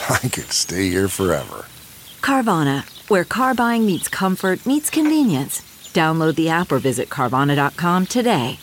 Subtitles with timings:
[0.08, 1.66] I could stay here forever.
[2.22, 5.60] Carvana, where car buying meets comfort, meets convenience.
[5.92, 8.58] Download the app or visit Carvana.com today.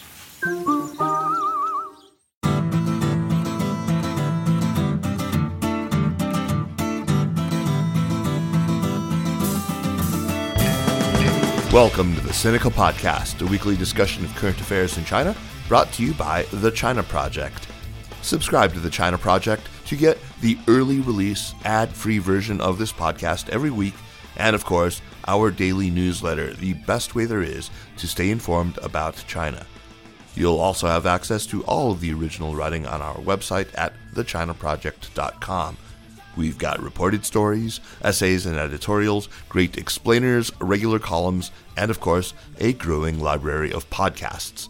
[11.72, 15.36] Welcome to the Sinica Podcast, a weekly discussion of current affairs in China,
[15.68, 17.68] brought to you by The China Project.
[18.24, 22.94] Subscribe to The China Project to get the early release, ad free version of this
[22.94, 23.96] podcast every week,
[24.36, 29.24] and of course, our daily newsletter, the best way there is to stay informed about
[29.28, 29.66] China.
[30.36, 35.78] You'll also have access to all of the original writing on our website at thechinaproject.com.
[36.36, 42.74] We've got reported stories, essays and editorials, great explainers, regular columns, and of course, a
[42.74, 44.70] growing library of podcasts.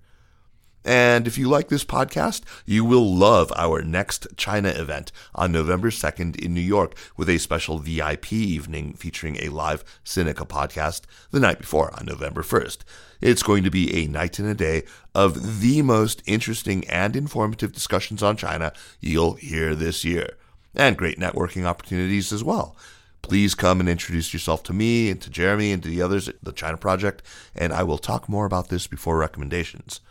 [0.83, 5.91] And if you like this podcast, you will love our next China event on November
[5.91, 11.39] 2nd in New York with a special VIP evening featuring a live Sinica podcast the
[11.39, 12.79] night before on November 1st.
[13.21, 14.83] It's going to be a night and a day
[15.13, 20.37] of the most interesting and informative discussions on China you'll hear this year,
[20.73, 22.75] and great networking opportunities as well
[23.21, 26.43] please come and introduce yourself to me and to Jeremy and to the others at
[26.43, 27.21] the China Project,
[27.55, 30.01] and I will talk more about this before recommendations.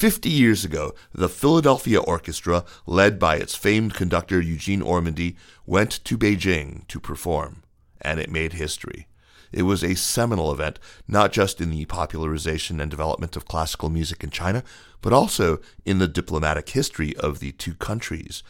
[0.00, 6.16] Fifty years ago, the Philadelphia Orchestra, led by its famed conductor Eugene Ormandy, went to
[6.16, 7.62] Beijing to perform,
[8.00, 9.08] and it made history.
[9.52, 14.24] It was a seminal event, not just in the popularization and development of classical music
[14.24, 14.64] in China,
[15.02, 18.42] but also in the diplomatic history of the two countries.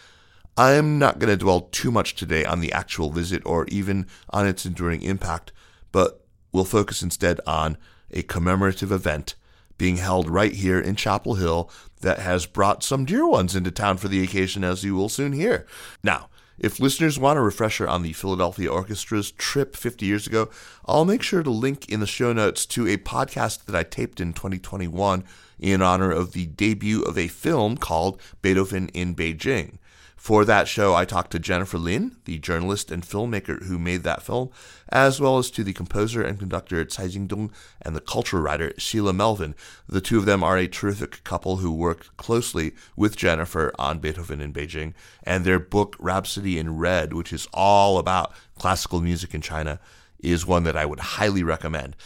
[0.57, 4.47] I'm not going to dwell too much today on the actual visit or even on
[4.47, 5.51] its enduring impact,
[5.91, 7.77] but we'll focus instead on
[8.13, 9.35] a commemorative event
[9.81, 11.71] being held right here in Chapel Hill
[12.03, 15.33] that has brought some dear ones into town for the occasion, as you will soon
[15.33, 15.67] hear.
[16.03, 20.51] Now, if listeners want a refresher on the Philadelphia Orchestra's trip 50 years ago,
[20.85, 24.21] I'll make sure to link in the show notes to a podcast that I taped
[24.21, 25.25] in 2021
[25.59, 29.79] in honor of the debut of a film called Beethoven in Beijing.
[30.21, 34.23] For that show, I talked to Jennifer Lin, the journalist and filmmaker who made that
[34.23, 34.51] film,
[34.91, 37.51] as well as to the composer and conductor Cai Jingdong
[37.81, 39.55] and the culture writer Sheila Melvin.
[39.89, 44.43] The two of them are a terrific couple who worked closely with Jennifer on Beethoven
[44.43, 44.93] in Beijing,
[45.23, 49.81] and their book Rhapsody in Red, which is all about classical music in China,
[50.19, 51.97] is one that I would highly recommend.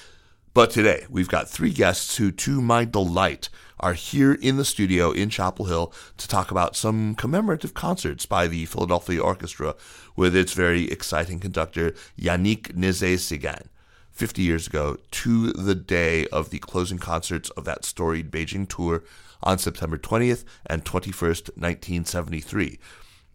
[0.55, 3.49] But today, we've got three guests who, to my delight,
[3.81, 8.47] are here in the studio in Chapel Hill to talk about some commemorative concerts by
[8.47, 9.75] the Philadelphia Orchestra
[10.15, 13.67] with its very exciting conductor Yannick Nézet-Séguin.
[14.13, 19.03] 50 years ago, to the day of the closing concerts of that storied Beijing tour
[19.43, 22.79] on September 20th and 21st, 1973.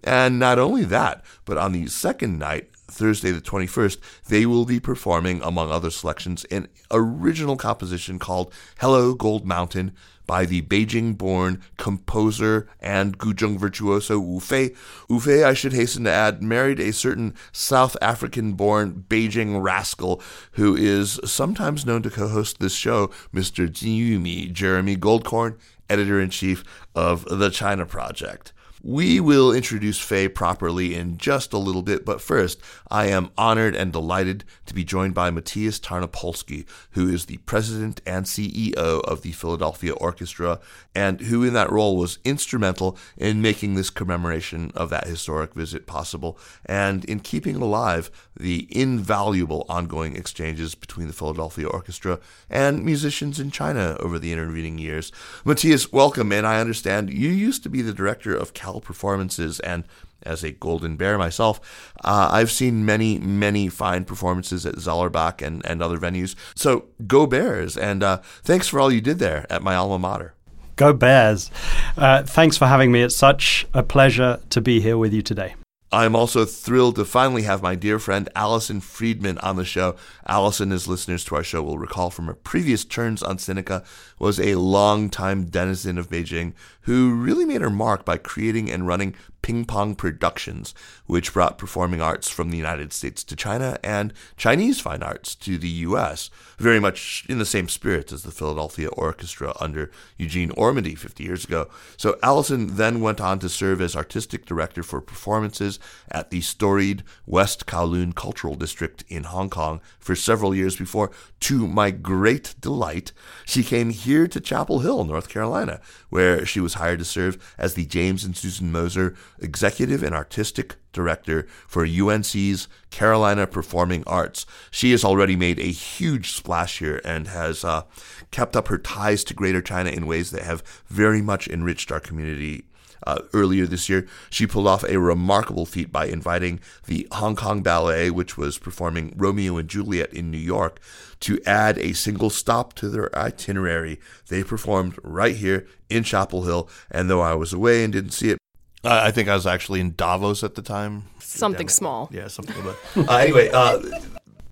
[0.05, 3.97] And not only that, but on the second night, Thursday the 21st,
[4.27, 9.93] they will be performing, among other selections, an original composition called Hello Gold Mountain
[10.29, 14.75] by the Beijing born composer and guzheng virtuoso Wu Fei.
[15.09, 20.21] Wu Fei, I should hasten to add, married a certain South African born Beijing rascal
[20.51, 23.71] who is sometimes known to co host this show, Mr.
[23.71, 25.57] Jin Yumi, Jeremy Goldkorn,
[25.89, 26.63] editor in chief
[26.93, 28.53] of The China Project.
[28.81, 33.75] We will introduce Fei properly in just a little bit, but first, I am honored
[33.75, 38.73] and delighted to be joined by Matías Tarnopolsky, who is the president and CEO
[39.03, 40.61] of the Philadelphia Orchestra,
[40.95, 45.85] and who in that role was instrumental in making this commemoration of that historic visit
[45.85, 48.09] possible, and in keeping alive
[48.39, 52.17] the invaluable ongoing exchanges between the Philadelphia Orchestra
[52.49, 55.11] and musicians in China over the intervening years.
[55.43, 59.83] Matías, welcome, and I understand you used to be the director of Cal Performances, and
[60.21, 65.65] as a Golden Bear myself, uh, I've seen many, many fine performances at Zellerbach and,
[65.65, 66.35] and other venues.
[66.55, 70.33] So go Bears, and uh, thanks for all you did there at my alma mater.
[70.75, 71.51] Go Bears.
[71.97, 73.01] Uh, thanks for having me.
[73.01, 75.55] It's such a pleasure to be here with you today.
[75.91, 79.95] I'm also thrilled to finally have my dear friend Alison Friedman on the show.
[80.27, 83.83] Alison, as listeners to our show will recall from her previous turns on Sinica,
[84.19, 86.53] was a longtime denizen of Beijing
[86.89, 89.13] who really made her mark by creating and running
[89.43, 90.73] Ping Pong Productions,
[91.05, 95.59] which brought performing arts from the United States to China and Chinese fine arts to
[95.59, 100.97] the U.S., very much in the same spirit as the Philadelphia Orchestra under Eugene Ormandy
[100.97, 101.69] 50 years ago.
[101.95, 105.79] So Alison then went on to serve as artistic director for performances
[106.11, 111.67] at the storied West Kowloon Cultural District in Hong Kong for several years before, to
[111.67, 113.13] my great delight,
[113.45, 117.75] she came here to Chapel Hill, North Carolina, where she was hired to serve as
[117.75, 124.45] the James and Susan Moeser Executive and Artistic Director for UNC's Carolina Performing Arts.
[124.71, 127.83] She has already made a huge splash here and has uh,
[128.31, 131.99] kept up her ties to Greater China in ways that have very much enriched our
[131.99, 132.65] community
[133.05, 134.07] uh, earlier this year.
[134.29, 139.13] She pulled off a remarkable feat by inviting the Hong Kong Ballet, which was performing
[139.17, 140.79] Romeo and Juliet in New York,
[141.21, 143.99] to add a single stop to their itinerary.
[144.27, 148.29] They performed right here in Chapel Hill, and though I was away and didn't see
[148.31, 148.37] it,
[148.83, 151.03] uh, I think I was actually in Davos at the time.
[151.19, 152.09] Something small.
[152.11, 152.55] Yeah, something.
[152.63, 153.81] But uh, anyway, uh,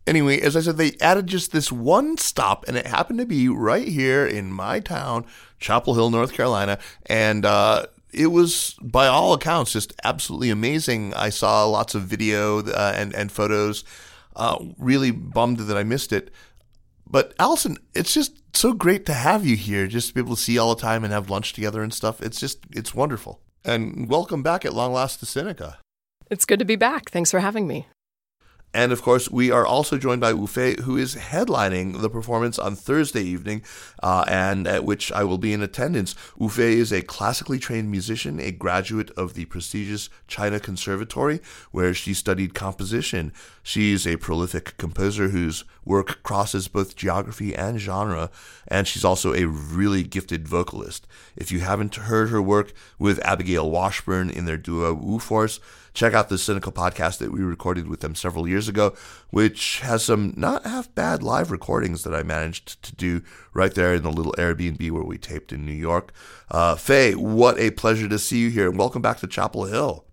[0.05, 3.47] anyway, as I said, they added just this one stop, and it happened to be
[3.47, 5.25] right here in my town,
[5.59, 11.13] Chapel Hill, North Carolina, and uh, it was by all accounts just absolutely amazing.
[11.13, 13.83] I saw lots of video uh, and and photos.
[14.35, 16.31] Uh, really bummed that I missed it.
[17.09, 20.41] But Alison, it's just so great to have you here, just to be able to
[20.41, 22.21] see all the time and have lunch together and stuff.
[22.21, 23.41] It's just it's wonderful.
[23.63, 25.77] And welcome back at long last to Sinica.
[26.29, 27.09] It's good to be back.
[27.09, 27.87] Thanks for having me.
[28.73, 32.59] And of course, we are also joined by Wu Fei, who is headlining the performance
[32.59, 33.63] on Thursday evening,
[34.03, 36.15] uh, and at which I will be in attendance.
[36.37, 41.39] Wu Fei is a classically trained musician, a graduate of the prestigious China Conservatory,
[41.71, 43.31] where she studied composition.
[43.63, 48.29] She's a prolific composer whose work crosses both geography and genre,
[48.67, 51.07] and she's also a really gifted vocalist.
[51.35, 55.59] If you haven't heard her work with Abigail Washburn in their duo Wu Force,
[55.97, 58.95] check out the Sinica podcast that we recorded with them several years ago,
[59.31, 63.95] which has some not half bad live recordings that I managed to do right there
[63.95, 66.13] in the little Airbnb where we taped in New York.
[66.51, 70.05] Uh, Fei, what a pleasure to see you here, and welcome back to Chapel Hill.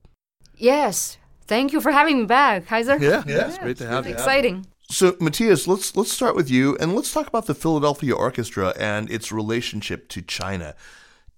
[0.56, 2.96] Yes, thank you for having me back, Kaiser.
[2.96, 4.14] Yeah, yeah, it's great to have you.
[4.14, 4.66] Exciting.
[4.88, 9.10] So, Matías, let's let's start with you, and let's talk about the Philadelphia Orchestra and
[9.10, 10.75] its relationship to China.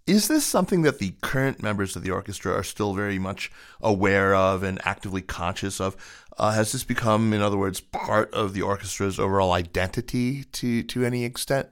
[0.06, 3.50] Is this something that the current members of the orchestra are still very much
[3.80, 5.96] aware of and actively conscious of?
[6.38, 11.04] Uh, has this become, in other words, part of the orchestra's overall identity to, to
[11.04, 11.68] any extent?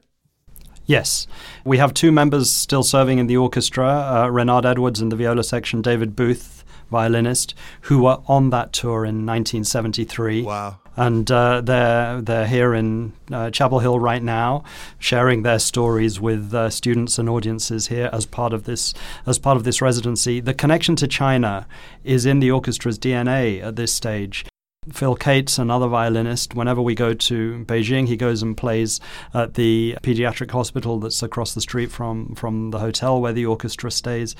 [0.86, 1.26] Yes.
[1.64, 5.44] We have two members still serving in the orchestra uh, Renard Edwards in the viola
[5.44, 6.53] section, David Booth,
[6.98, 10.42] violinist, who were on that tour in 1973.
[10.42, 14.64] Wow and uh, they're they're here in uh, Chapel Hill right now,
[14.98, 18.94] sharing their stories with uh, students and audiences here as part of this
[19.26, 20.40] as part of this residency.
[20.40, 21.66] The connection to China
[22.04, 24.44] is in the orchestra's DNA at this stage.
[24.92, 29.00] Phil Cates, another violinist, whenever we go to Beijing, he goes and plays
[29.32, 33.90] at the pediatric hospital that's across the street from, from the hotel where the orchestra
[33.90, 34.36] stays.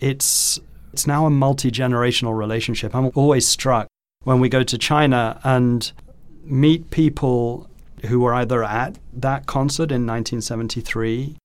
[0.00, 0.58] It's
[0.92, 2.94] it's now a multi generational relationship.
[2.94, 3.88] I'm always struck
[4.24, 5.90] when we go to China and
[6.44, 7.68] meet people
[8.06, 11.36] who were either at that concert in 1973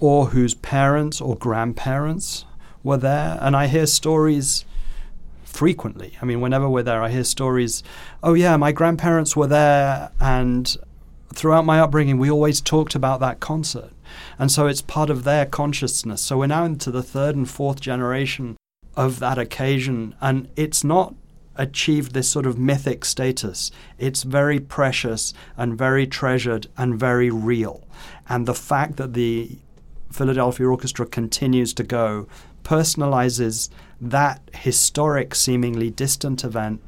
[0.00, 2.44] or whose parents or grandparents
[2.82, 3.38] were there.
[3.40, 4.64] And I hear stories
[5.44, 6.16] frequently.
[6.20, 7.82] I mean, whenever we're there, I hear stories
[8.22, 10.10] oh, yeah, my grandparents were there.
[10.20, 10.76] And
[11.34, 13.92] throughout my upbringing, we always talked about that concert.
[14.38, 16.20] And so it's part of their consciousness.
[16.22, 18.56] So we're now into the third and fourth generation
[19.00, 20.14] of that occasion.
[20.20, 21.14] And it's not
[21.56, 23.70] achieved this sort of mythic status.
[23.98, 27.82] It's very precious and very treasured and very real.
[28.28, 29.58] And the fact that the
[30.12, 32.26] Philadelphia Orchestra continues to go
[32.62, 36.82] personalizes that historic, seemingly distant event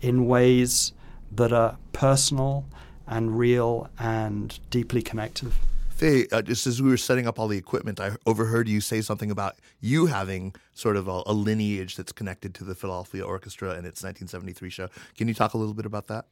[0.00, 0.92] in ways
[1.32, 2.64] that are personal
[3.06, 5.54] and real and deeply connective.
[5.98, 9.00] Fei, uh, just as we were setting up all the equipment, I overheard you say
[9.00, 13.70] something about you having sort of a, a lineage that's connected to the Philadelphia Orchestra
[13.70, 14.88] and its 1973 show.
[15.16, 16.26] Can you talk a little bit about that?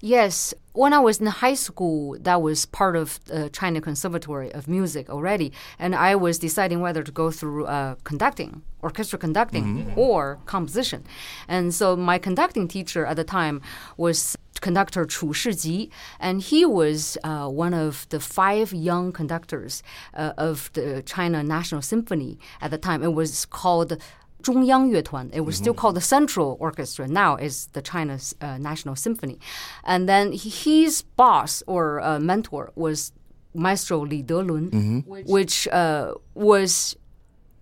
[0.00, 4.66] Yes, when I was in high school, that was part of the China Conservatory of
[4.66, 10.38] Music already, and I was deciding whether to go through uh, conducting, orchestra conducting, or
[10.46, 11.04] composition.
[11.48, 13.60] And so my conducting teacher at the time
[13.98, 19.82] was conductor Chu Shiji, and he was uh, one of the five young conductors
[20.14, 23.02] uh, of the China National Symphony at the time.
[23.02, 23.98] It was called
[24.42, 25.30] Zhongyang Yuetuan.
[25.32, 25.64] It was mm-hmm.
[25.64, 27.06] still called the Central Orchestra.
[27.06, 29.38] Now is the China uh, National Symphony.
[29.84, 33.12] And then his boss or uh, mentor was
[33.54, 34.98] Maestro Li Delun, mm-hmm.
[35.36, 36.96] which, uh, was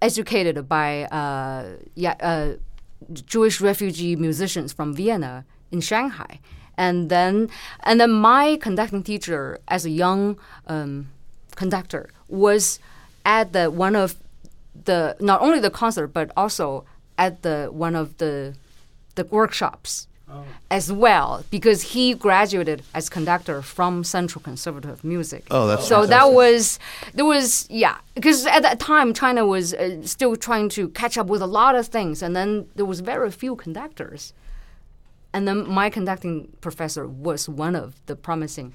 [0.01, 2.55] educated by uh, yeah,
[3.13, 6.41] Jewish refugee musicians from Vienna in Shanghai.
[6.81, 7.51] And then,
[7.83, 11.11] and then my conducting teacher, as a young um,
[11.55, 12.81] conductor, was
[13.27, 14.17] at the one of
[14.87, 16.85] the not only the concert but also
[17.19, 18.55] at the one of the
[19.17, 20.07] the workshops
[20.71, 25.45] as well because he graduated as conductor from Central Conservatory of Music.
[25.51, 26.79] Oh, that's so that was
[27.15, 31.27] there was yeah because at that time China was uh, still trying to catch up
[31.27, 34.33] with a lot of things and then there was very few conductors.
[35.33, 38.75] And then my conducting professor was one of the promising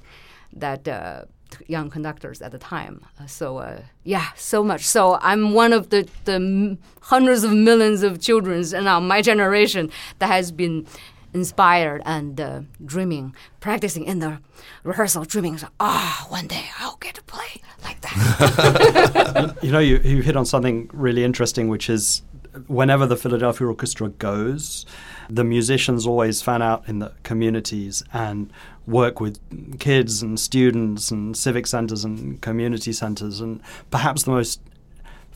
[0.52, 1.24] that uh,
[1.66, 3.04] young conductors at the time.
[3.20, 4.84] Uh, so uh, yeah, so much.
[4.84, 9.90] So I'm one of the the hundreds of millions of children in uh, my generation
[10.18, 10.86] that has been
[11.34, 14.38] inspired and uh, dreaming, practicing in the
[14.84, 15.58] rehearsal, dreaming.
[15.78, 19.56] Ah, one day I'll get to play like that.
[19.62, 22.22] You know, you, you hit on something really interesting, which is
[22.66, 24.86] whenever the Philadelphia Orchestra goes,
[25.28, 28.52] the musicians always fan out in the communities and
[28.86, 29.38] work with
[29.78, 33.40] kids and students and civic centers and community centers.
[33.40, 34.60] And perhaps the most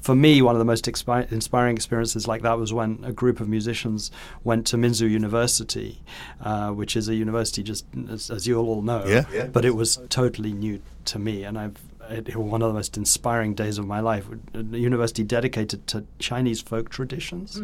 [0.01, 3.39] for me, one of the most expi- inspiring experiences like that was when a group
[3.39, 4.11] of musicians
[4.45, 6.01] went to Minzu University,
[6.41, 9.05] uh, which is a university just as, as you all know.
[9.07, 9.27] Yeah.
[9.31, 9.47] Yeah.
[9.47, 11.77] But it was totally new to me, and I've
[12.09, 14.27] it, one of the most inspiring days of my life.
[14.55, 17.61] A university dedicated to Chinese folk traditions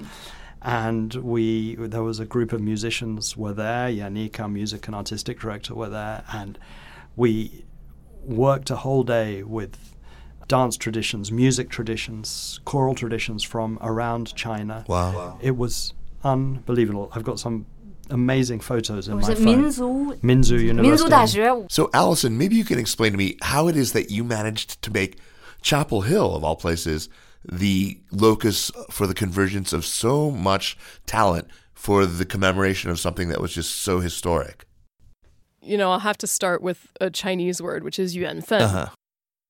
[0.62, 3.88] and we there was a group of musicians were there.
[3.88, 6.58] Yannick, our music and artistic director, were there, and
[7.14, 7.64] we
[8.24, 9.94] worked a whole day with
[10.48, 14.84] dance traditions, music traditions, choral traditions from around China.
[14.88, 15.38] Wow, wow.
[15.40, 15.92] it was
[16.24, 17.10] unbelievable.
[17.14, 17.66] I've got some
[18.10, 19.64] amazing photos in was my it phone.
[19.64, 20.20] Minzu?
[20.20, 20.82] Minzu University.
[20.82, 21.66] 民族大学.
[21.68, 24.90] So, Alison, maybe you can explain to me how it is that you managed to
[24.92, 25.18] make
[25.62, 27.08] Chapel Hill, of all places,
[27.50, 30.76] the locus for the convergence of so much
[31.06, 34.66] talent for the commemoration of something that was just so historic.
[35.62, 38.62] You know, I'll have to start with a Chinese word, which is yuan fen.
[38.62, 38.88] Uh-huh.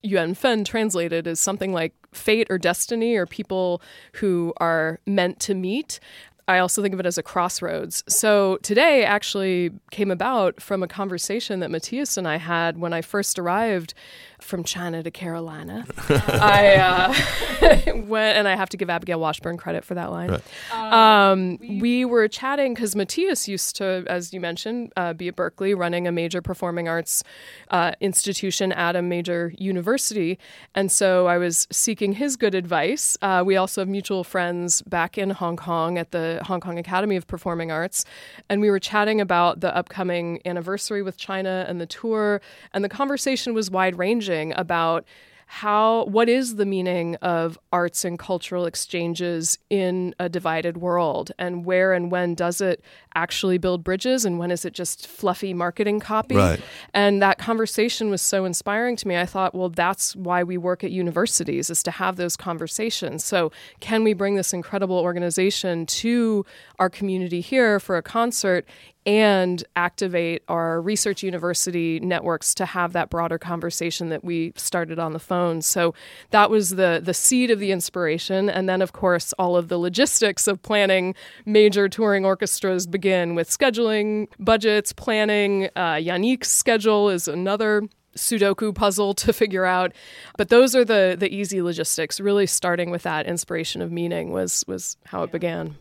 [0.03, 3.83] Yuan fen translated is something like fate or destiny or people
[4.15, 6.01] who are meant to meet.
[6.49, 8.05] I also think of it as a crossroads.
[8.09, 13.03] So today actually came about from a conversation that Matías and I had when I
[13.03, 13.95] first arrived
[14.41, 15.87] from China to Carolina.
[16.09, 20.41] I uh, went, and I have to give Abigail Washburn credit for that line.
[20.73, 25.75] Um, we were chatting because Matías used to, as you mentioned, uh, be at Berkeley
[25.75, 27.25] running a major performing arts
[27.71, 30.39] uh, institution at a major university.
[30.75, 33.17] And so I was seeking his good advice.
[33.23, 37.17] Uh, we also have mutual friends back in Hong Kong at the Hong Kong Academy
[37.17, 38.05] of Performing Arts.
[38.49, 42.41] And we were chatting about the upcoming anniversary with China and the tour.
[42.73, 45.05] And the conversation was wide ranging about
[45.49, 51.31] how what is the meaning of arts and cultural exchanges in a divided world?
[51.39, 52.83] And where and when does it
[53.15, 54.25] actually build bridges?
[54.25, 56.35] And when is it just fluffy marketing copy?
[56.35, 56.61] Right.
[56.93, 59.17] and that conversation was so inspiring to me.
[59.17, 63.25] I thought well that's why we work at universities is to have those conversations.
[63.25, 66.45] So can we bring this incredible organization to
[66.79, 68.67] our community here for a concert
[69.07, 75.13] and activate our research university networks to have that broader conversation that we started on
[75.13, 75.63] the phone.
[75.63, 75.95] So
[76.31, 79.79] that was the the seed of the inspiration, and then of course all of the
[79.79, 85.69] logistics of planning major touring orchestras begin with scheduling, budgets, planning.
[85.77, 87.83] Uh, Yannick's schedule is another.
[88.17, 89.93] Sudoku puzzle to figure out,
[90.39, 92.19] but those are the the easy logistics.
[92.19, 95.77] Really, starting with that inspiration of meaning was was how it began.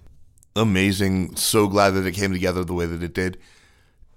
[0.55, 1.35] Amazing.
[1.35, 3.37] So glad that it came together the way that it did.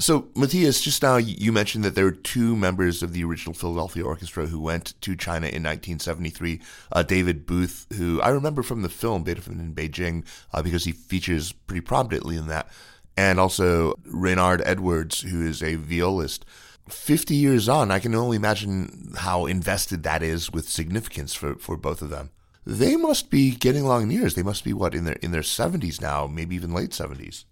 [0.00, 4.04] So, Matías, just now you mentioned that there were two members of the original Philadelphia
[4.04, 6.61] Orchestra who went to China in 1973.
[6.92, 10.92] Uh, David Booth, who I remember from the film Beethoven in Beijing uh, because he
[10.92, 12.68] features pretty prominently in that,
[13.16, 16.45] and also Reynard Edwards, who is a violist.
[16.88, 21.76] 50 years on, I can only imagine how invested that is with significance for, for
[21.76, 22.30] both of them.
[22.67, 24.35] They must be getting along in years.
[24.35, 27.45] They must be, what, in their, in their 70s now, maybe even late 70s.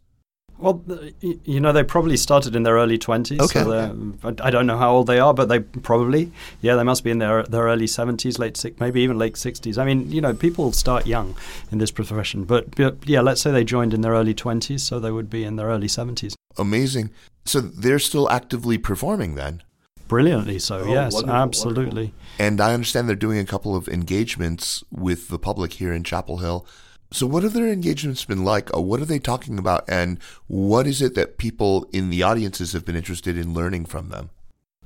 [0.58, 0.82] Well,
[1.20, 3.40] you know, they probably started in their early 20s.
[3.40, 3.62] Okay.
[3.62, 6.32] So I don't know how old they are, but they probably,
[6.62, 9.76] yeah, they must be in their their early 70s, late six, maybe even late 60s.
[9.76, 11.36] I mean, you know, people start young
[11.70, 14.98] in this profession, but, but yeah, let's say they joined in their early 20s, so
[14.98, 16.34] they would be in their early 70s.
[16.56, 17.10] Amazing.
[17.44, 19.62] So they're still actively performing then?
[20.08, 21.84] Brilliantly so, oh, yes, wonderful, absolutely.
[21.84, 22.12] Wonderful.
[22.38, 26.38] And I understand they're doing a couple of engagements with the public here in Chapel
[26.38, 26.66] Hill.
[27.12, 28.74] So, what have their engagements been like?
[28.74, 29.84] Uh, what are they talking about?
[29.88, 34.08] And what is it that people in the audiences have been interested in learning from
[34.08, 34.30] them?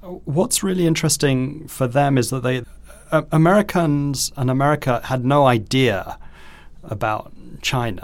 [0.01, 2.65] What's really interesting for them is that they,
[3.11, 6.19] uh, Americans and America had no idea
[6.85, 8.03] about China.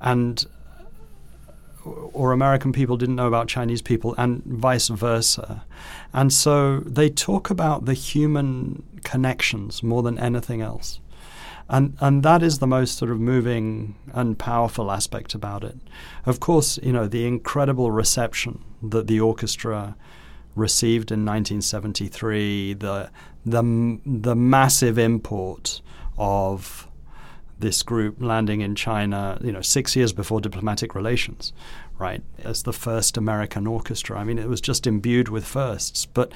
[0.00, 0.44] And
[1.84, 5.64] or American people didn't know about Chinese people, and vice versa.
[6.12, 11.00] And so they talk about the human connections more than anything else.
[11.68, 15.76] And, and that is the most sort of moving and powerful aspect about it.
[16.26, 19.96] Of course, you know, the incredible reception that the orchestra
[20.54, 23.10] received in 1973, the,
[23.46, 25.80] the, the massive import
[26.18, 26.88] of
[27.58, 31.52] this group landing in China, you know, six years before diplomatic relations,
[31.98, 34.18] right, as the first American orchestra.
[34.18, 36.06] I mean, it was just imbued with firsts.
[36.06, 36.32] But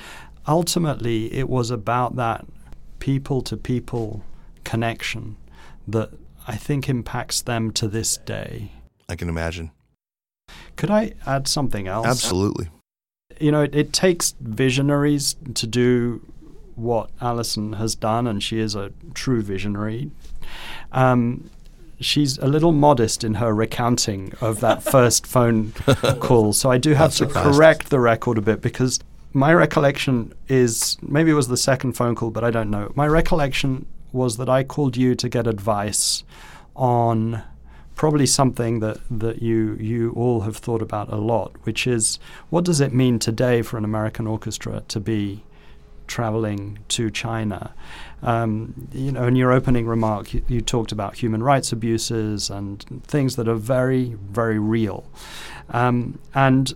[0.47, 2.47] ultimately, it was about that
[2.99, 4.25] people to people
[4.65, 5.37] connection
[5.87, 6.11] that
[6.47, 8.73] I think impacts them to this day.
[9.09, 9.71] I can imagine.
[10.77, 12.07] Could I add something else?
[12.07, 12.69] Absolutely.
[13.41, 16.23] You know, it, it takes visionaries to do
[16.79, 20.11] what Alison has done, and she is a true visionary.
[20.93, 21.51] Um,
[22.01, 25.73] she's a little modest in her recounting of that first phone
[26.21, 26.53] call.
[26.53, 29.01] So I do have to correct the record a bit because
[29.33, 32.93] my recollection is maybe it was the second phone call, but I don't know.
[32.95, 36.25] My recollection was that I called you to get advice
[36.75, 37.43] on
[37.95, 42.65] probably something that, that you you all have thought about a lot, which is what
[42.65, 45.43] does it mean today for an American orchestra to be
[46.09, 47.73] traveling to China?
[48.23, 52.85] Um, you know, in your opening remark, you, you, talked about human rights abuses and
[53.07, 55.09] things that are very, very real.
[55.71, 56.75] Um, and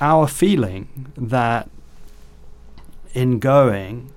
[0.00, 1.68] our feeling that
[3.14, 4.12] in going,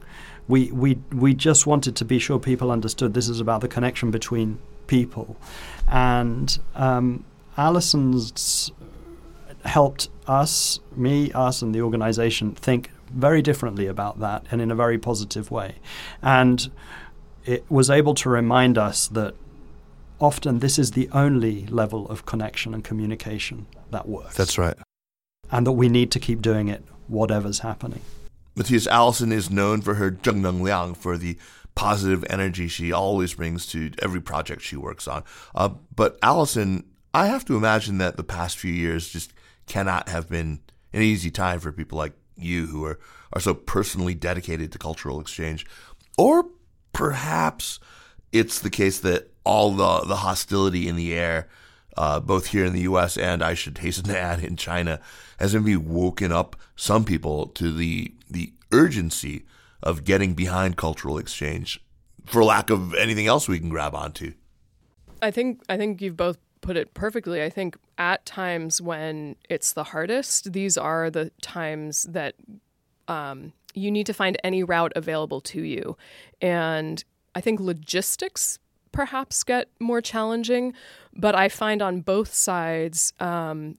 [0.47, 4.11] we, we, we just wanted to be sure people understood this is about the connection
[4.11, 5.37] between people.
[5.87, 7.23] And um,
[7.57, 8.71] Alison's
[9.65, 14.75] helped us, me, us, and the organization think very differently about that and in a
[14.75, 15.75] very positive way.
[16.21, 16.69] And
[17.45, 19.35] it was able to remind us that
[20.19, 24.35] often this is the only level of connection and communication that works.
[24.35, 24.75] That's right.
[25.51, 28.01] And that we need to keep doing it, whatever's happening.
[28.55, 31.37] Matías Alison is known for her zheng liang, for the
[31.75, 35.23] positive energy she always brings to every project she works on.
[35.55, 39.33] Uh, but Alison, I have to imagine that the past few years just
[39.65, 40.59] cannot have been
[40.91, 42.99] an easy time for people like you who are,
[43.33, 45.65] are so personally dedicated to cultural exchange.
[46.17, 46.45] Or
[46.93, 47.79] perhaps
[48.31, 51.47] it's the case that all the, the hostility in the air,
[51.97, 54.99] uh, both here in the US and I should hasten to add in China,
[55.39, 59.45] has maybe woken up some people to the the urgency
[59.81, 61.81] of getting behind cultural exchange
[62.25, 64.33] for lack of anything else we can grab onto.
[65.21, 67.41] I think I think you've both put it perfectly.
[67.41, 72.33] I think at times when it's the hardest, these are the times that
[73.07, 75.97] um, you need to find any route available to you.
[76.41, 77.03] And
[77.35, 78.57] I think logistics
[78.91, 80.73] perhaps get more challenging,
[81.13, 83.77] but I find on both sides um,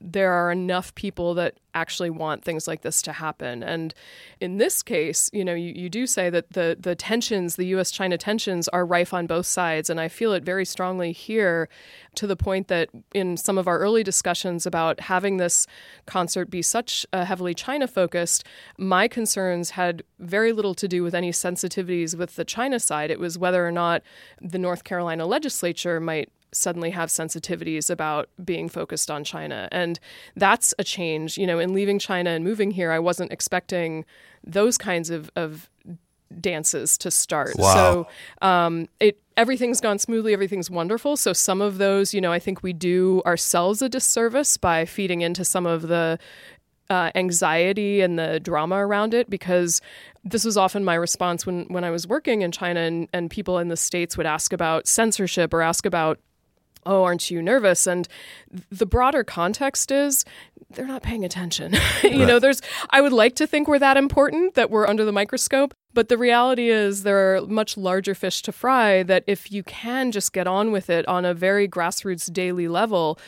[0.00, 3.62] there are enough people that actually want things like this to happen.
[3.62, 3.94] And
[4.40, 7.90] in this case, you know, you, you do say that the the tensions, the US
[7.90, 9.88] China tensions are rife on both sides.
[9.88, 11.68] And I feel it very strongly here
[12.14, 15.66] to the point that in some of our early discussions about having this
[16.06, 18.44] concert be such uh, heavily China focused,
[18.78, 23.10] my concerns had very little to do with any sensitivities with the China side.
[23.10, 24.02] It was whether or not
[24.40, 29.68] the North Carolina legislature might suddenly have sensitivities about being focused on China.
[29.72, 29.98] And
[30.34, 31.38] that's a change.
[31.38, 34.04] You know, in leaving China and moving here, I wasn't expecting
[34.44, 35.70] those kinds of, of
[36.40, 37.56] dances to start.
[37.56, 37.74] Wow.
[37.74, 38.08] So
[38.46, 41.16] um, it everything's gone smoothly, everything's wonderful.
[41.16, 45.20] So some of those, you know, I think we do ourselves a disservice by feeding
[45.20, 46.18] into some of the
[46.88, 49.80] uh, anxiety and the drama around it because
[50.24, 53.58] this was often my response when when I was working in China and, and people
[53.58, 56.18] in the states would ask about censorship or ask about
[56.86, 57.86] oh aren't you nervous?
[57.86, 58.08] And
[58.70, 60.24] the broader context is
[60.70, 61.74] they're not paying attention.
[62.02, 65.12] You know there's i would like to think we're that important that we're under the
[65.12, 69.62] microscope but the reality is there are much larger fish to fry that if you
[69.62, 73.18] can just get on with it on a very grassroots daily level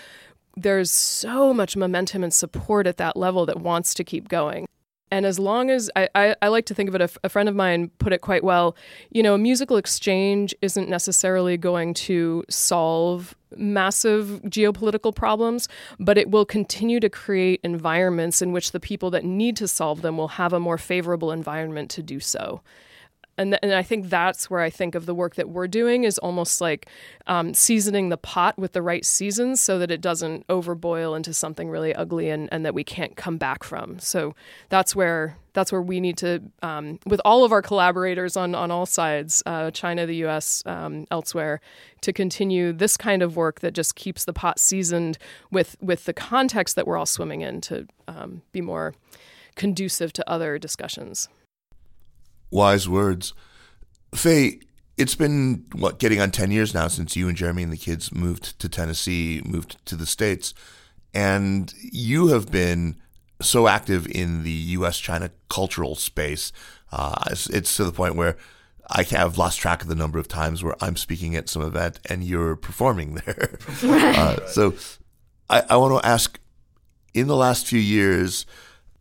[0.57, 4.67] there's so much momentum and support at that level that wants to keep going
[5.11, 7.29] and as long as I, I, I like to think of it, a, f- a
[7.29, 8.77] friend of mine put it quite well.
[9.11, 15.69] You know, a musical exchange isn't necessarily going to solve massive geopolitical problems,
[15.99, 20.03] but it will continue to create environments in which the people that need to solve
[20.03, 22.61] them will have a more favorable environment to do so
[23.39, 26.05] and, th- and I think that's where I think of the work that we're doing
[26.05, 26.89] is almost like
[27.29, 31.71] um, seasoning the pot with the right seasons so that it doesn't overboil into something
[31.71, 33.99] really ugly and, and that we can't come back from.
[34.01, 34.35] So
[34.69, 38.71] that's where that's where we need to, um, with all of our collaborators on on
[38.71, 41.61] all sides, uh, China, the U.S., um, elsewhere,
[42.03, 45.19] to continue this kind of work that just keeps the pot seasoned
[45.51, 48.95] with with the context that we're all swimming in to um, be more
[49.57, 51.29] conducive to other discussions
[52.51, 53.35] wise words.
[54.15, 54.61] Fei,
[54.97, 58.13] it's been what getting on 10 years now since you and Jeremy and the kids
[58.13, 60.55] moved to Tennessee, moved to the States,
[61.15, 62.97] and you have been
[63.41, 66.53] so active in the US China cultural space.
[66.91, 68.37] Uh, it's, it's, to the point where
[68.91, 72.01] I have lost track of the number of times where I'm speaking at some event
[72.07, 73.59] and you're performing there.
[73.83, 74.75] uh, so
[75.49, 76.41] I, I want to ask
[77.15, 78.47] in the last few years,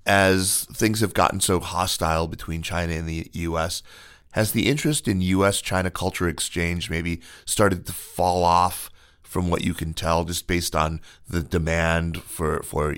[0.08, 3.84] as things have gotten so hostile between China and the U.S.,
[4.32, 5.62] has the interest in U.S.
[5.62, 8.90] China culture exchange maybe started to fall off
[9.22, 12.96] from what you can tell, just based on the demand for for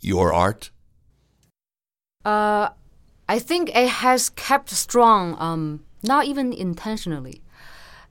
[0.00, 0.70] your art?
[2.24, 2.68] Uh,
[3.28, 7.42] I think it has kept strong, um, not even intentionally,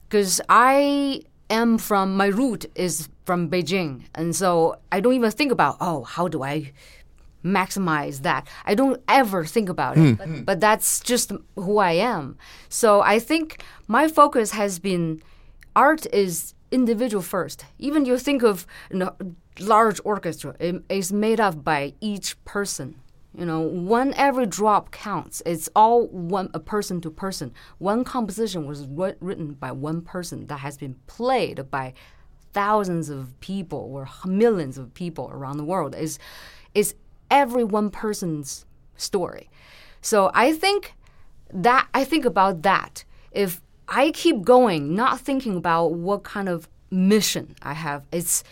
[0.08, 5.52] because I am from my root is from Beijing, and so I don't even think
[5.52, 6.72] about oh how do I
[7.44, 8.46] maximize that.
[8.64, 10.12] I don't ever think about it, hmm.
[10.14, 10.42] but, hmm.
[10.42, 12.38] but, that's just who I am.
[12.68, 15.22] So I think my focus has been
[15.74, 17.64] art is individual first.
[17.78, 19.16] Even you think of you know,
[19.60, 22.96] large orchestra, it is made up by each person.
[23.36, 25.42] You know, one every drop counts.
[25.46, 27.54] It's all one a person to person.
[27.78, 31.94] One composition was written by one person that has been played by
[32.52, 35.94] thousands of people or millions of people around the world.
[35.94, 36.18] Is
[36.74, 36.94] is
[37.32, 38.66] every one person's
[38.96, 39.48] story.
[40.02, 40.94] So I think
[41.52, 43.04] that I think about that.
[43.32, 48.44] If I keep going, not thinking about what kind of mission I have, it's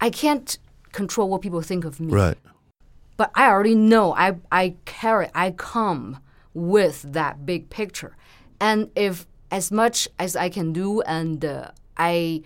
[0.00, 0.58] I can't
[0.92, 2.12] control what people think of me.
[2.12, 2.38] Right.
[3.16, 6.18] But I already know I I carry I come
[6.54, 8.16] with that big picture,
[8.58, 12.42] and if as much as I can do, and uh, I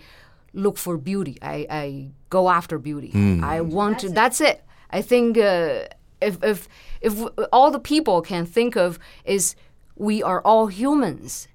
[0.53, 3.11] look for beauty, I, I go after beauty.
[3.11, 3.43] Mm.
[3.43, 4.07] I want that's to.
[4.07, 4.15] It.
[4.15, 4.63] That's it.
[4.93, 5.87] I think uh,
[6.21, 6.69] if if
[7.01, 7.13] if
[7.51, 9.55] all the people can think of is
[9.95, 11.47] we are all humans,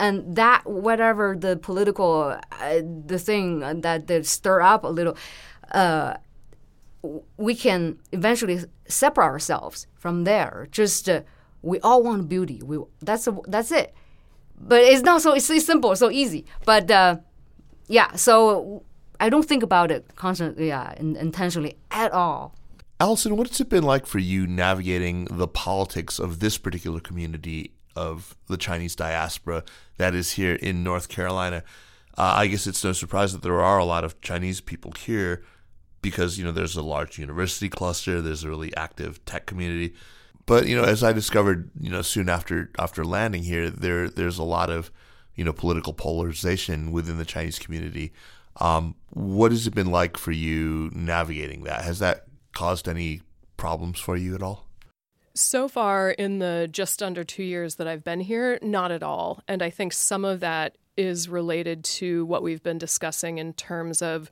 [0.00, 5.16] and that whatever the political uh, the thing that that stir up a little,
[5.72, 6.14] uh,
[7.36, 10.66] we can eventually separate ourselves from there.
[10.70, 11.20] Just uh,
[11.60, 12.62] we all want beauty.
[12.64, 13.94] We that's a, that's it.
[14.58, 16.46] But it's not so it's so simple, so easy.
[16.64, 17.16] But uh,
[17.88, 18.82] yeah, so
[19.20, 22.54] I don't think about it constantly, yeah, intentionally at all.
[22.98, 28.34] Alison, what's it been like for you navigating the politics of this particular community of
[28.48, 29.64] the Chinese diaspora
[29.98, 31.62] that is here in North Carolina?
[32.16, 35.44] Uh, I guess it's no surprise that there are a lot of Chinese people here
[36.00, 39.94] because you know there's a large university cluster, there's a really active tech community.
[40.46, 44.38] But you know, as I discovered, you know, soon after after landing here, there there's
[44.38, 44.90] a lot of
[45.34, 48.14] you know political polarization within the Chinese community.
[48.58, 51.84] Um, what has it been like for you navigating that?
[51.84, 53.20] Has that caused any
[53.58, 54.64] problems for you at all?
[55.34, 59.42] So far, in the just under two years that I've been here, not at all.
[59.46, 64.00] And I think some of that is related to what we've been discussing in terms
[64.00, 64.30] of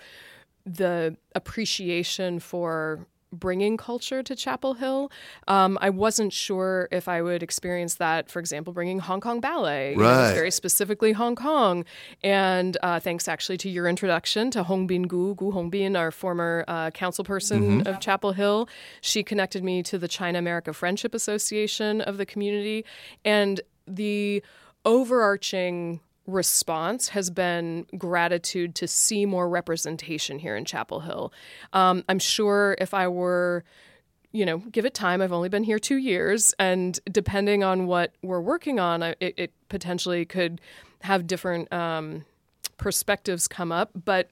[0.64, 5.10] the appreciation for bringing culture to Chapel Hill.
[5.48, 9.94] Um, I wasn't sure if I would experience that, for example, bringing Hong Kong ballet,
[9.96, 10.32] right.
[10.32, 11.84] very specifically Hong Kong.
[12.22, 16.90] And uh, thanks actually to your introduction to Hongbin Gu, Gu Hongbin, our former uh,
[16.90, 17.88] council person mm-hmm.
[17.88, 18.68] of Chapel Hill.
[19.00, 22.84] She connected me to the China America Friendship Association of the community.
[23.24, 24.42] And the
[24.84, 31.32] overarching response has been gratitude to see more representation here in Chapel Hill.
[31.72, 33.64] Um, I'm sure if I were
[34.34, 35.22] you know, give it time.
[35.22, 39.52] I've only been here two years, and depending on what we're working on, it, it
[39.68, 40.60] potentially could
[41.02, 42.24] have different um,
[42.76, 43.92] perspectives come up.
[44.04, 44.30] But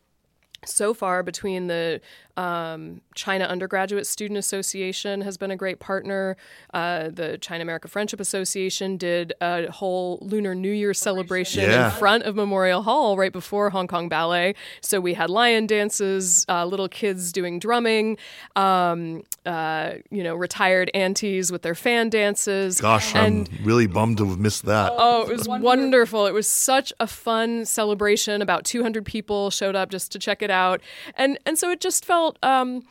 [0.64, 2.00] so far between the
[2.36, 6.36] um, China Undergraduate Student Association has been a great partner.
[6.72, 11.86] Uh, the China America Friendship Association did a whole Lunar New Year celebration Yeah.
[11.86, 14.54] in front of Memorial Hall right before Hong Kong Ballet.
[14.80, 18.16] So we had lion dances, uh, little kids doing drumming,
[18.56, 22.80] um, uh, you know, retired aunties with their fan dances.
[22.80, 24.92] Gosh, and I'm really bummed to have missed that.
[24.96, 26.26] Oh, it was wonderful.
[26.26, 28.40] It was such a fun celebration.
[28.40, 30.80] About 200 people showed up just to check it out.
[31.16, 32.82] And and so it just felt um,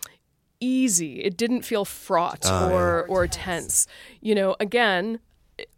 [0.60, 1.22] easy.
[1.24, 3.88] It didn't feel fraught or or tense.
[4.22, 5.20] You know, again,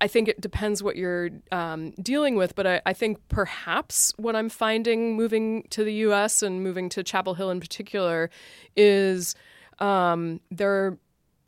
[0.01, 4.35] I think it depends what you're um, dealing with, but I, I think perhaps what
[4.35, 6.41] I'm finding moving to the U.S.
[6.41, 8.29] and moving to Chapel Hill in particular
[8.75, 9.35] is
[9.79, 10.97] um, there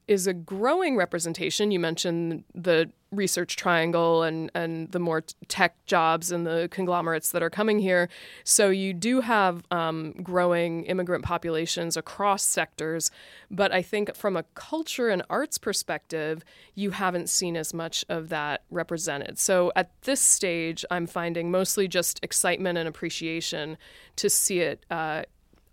[0.08, 1.72] is a growing representation.
[1.72, 7.42] You mentioned the research triangle and, and the more tech jobs and the conglomerates that
[7.42, 8.10] are coming here.
[8.44, 13.10] So you do have um, growing immigrant populations across sectors.
[13.50, 18.30] But I think from a culture and arts perspective, you haven't seen as much of
[18.30, 19.40] that represented.
[19.40, 23.78] So at this stage, I'm finding mostly just excitement and appreciation
[24.18, 24.86] to see it.
[24.90, 25.24] Uh,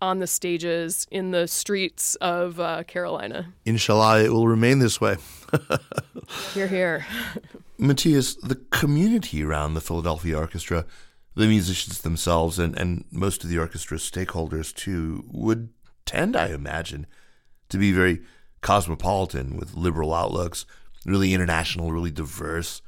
[0.03, 3.53] on the stages in the streets of uh, Carolina.
[3.63, 5.15] Inshallah, it will remain this way.
[6.53, 7.05] Here, here.
[7.79, 10.85] Matías, the community around the Philadelphia Orchestra,
[11.35, 15.69] the musicians themselves, and, and most of the orchestra stakeholders too, would
[16.05, 17.07] tend, I imagine,
[17.69, 18.21] to be very
[18.61, 20.65] cosmopolitan with liberal outlooks,
[21.05, 22.81] really international, really diverse.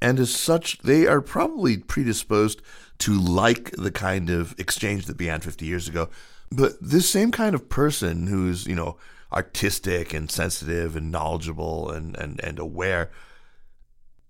[0.00, 2.62] And as such, they are probably predisposed
[2.98, 6.08] to like the kind of exchange that began 50 years ago.
[6.54, 8.96] But this same kind of person who's, you know,
[9.32, 13.10] artistic and sensitive and knowledgeable and, and, and aware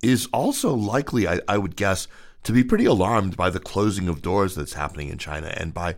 [0.02, 2.06] is also likely, I, I would guess,
[2.44, 5.96] to be pretty alarmed by the closing of doors that's happening in China and by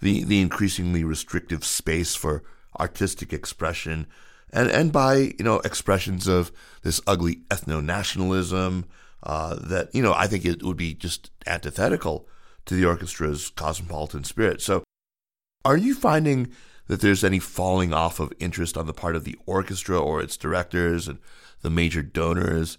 [0.00, 2.42] the, the increasingly restrictive space for
[2.78, 4.06] artistic expression
[4.52, 8.84] and, and by, you know, expressions of this ugly ethno-nationalism
[9.22, 12.28] uh, that, you know, I think it would be just antithetical
[12.66, 14.60] to the orchestra's cosmopolitan spirit.
[14.62, 14.84] So
[15.64, 16.48] are you finding
[16.86, 20.36] that there's any falling off of interest on the part of the orchestra or its
[20.36, 21.18] directors and
[21.62, 22.76] the major donors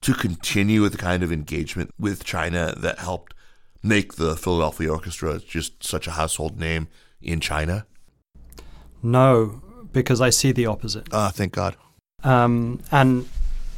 [0.00, 3.34] to continue with the kind of engagement with China that helped
[3.82, 6.88] make the Philadelphia Orchestra just such a household name
[7.20, 7.86] in China?
[9.02, 9.60] No,
[9.92, 11.08] because I see the opposite.
[11.12, 11.76] Ah, thank God.
[12.24, 13.28] um, and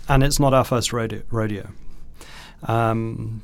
[0.08, 1.22] and it's not our first rodeo.
[1.30, 1.68] rodeo.
[2.64, 3.42] Um,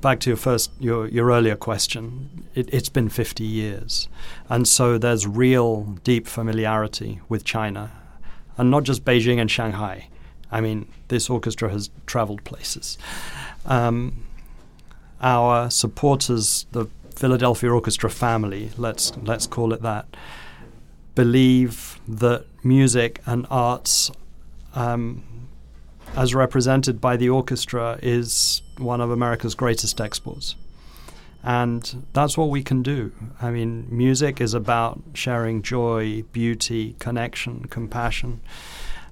[0.00, 4.08] back to your first your your earlier question, it, it's been 50 years,
[4.48, 7.90] and so there's real deep familiarity with China,
[8.56, 10.08] and not just Beijing and Shanghai.
[10.50, 12.98] I mean, this orchestra has traveled places.
[13.64, 14.24] Um,
[15.20, 20.06] our supporters, the Philadelphia Orchestra family, let's let's call it that,
[21.14, 24.10] believe that music and arts,
[24.74, 25.24] um,
[26.16, 30.56] as represented by the orchestra, is one of America's greatest exports.
[31.42, 33.12] And that's what we can do.
[33.40, 38.40] I mean, music is about sharing joy, beauty, connection, compassion.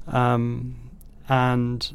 [0.07, 0.91] Um,
[1.29, 1.93] and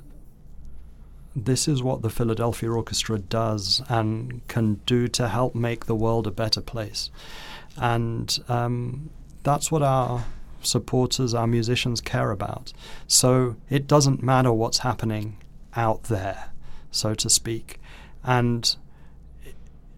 [1.36, 6.28] this is what the Philadelphia Orchestra does and can do to help make the world
[6.28, 7.10] a better place.
[7.78, 9.10] And um,
[9.44, 10.26] that's what our
[10.66, 12.74] supporters, our musicians care about.
[13.08, 15.42] So it doesn't matter what's happening
[15.76, 16.52] out there,
[16.92, 17.80] so to speak.
[18.24, 18.76] And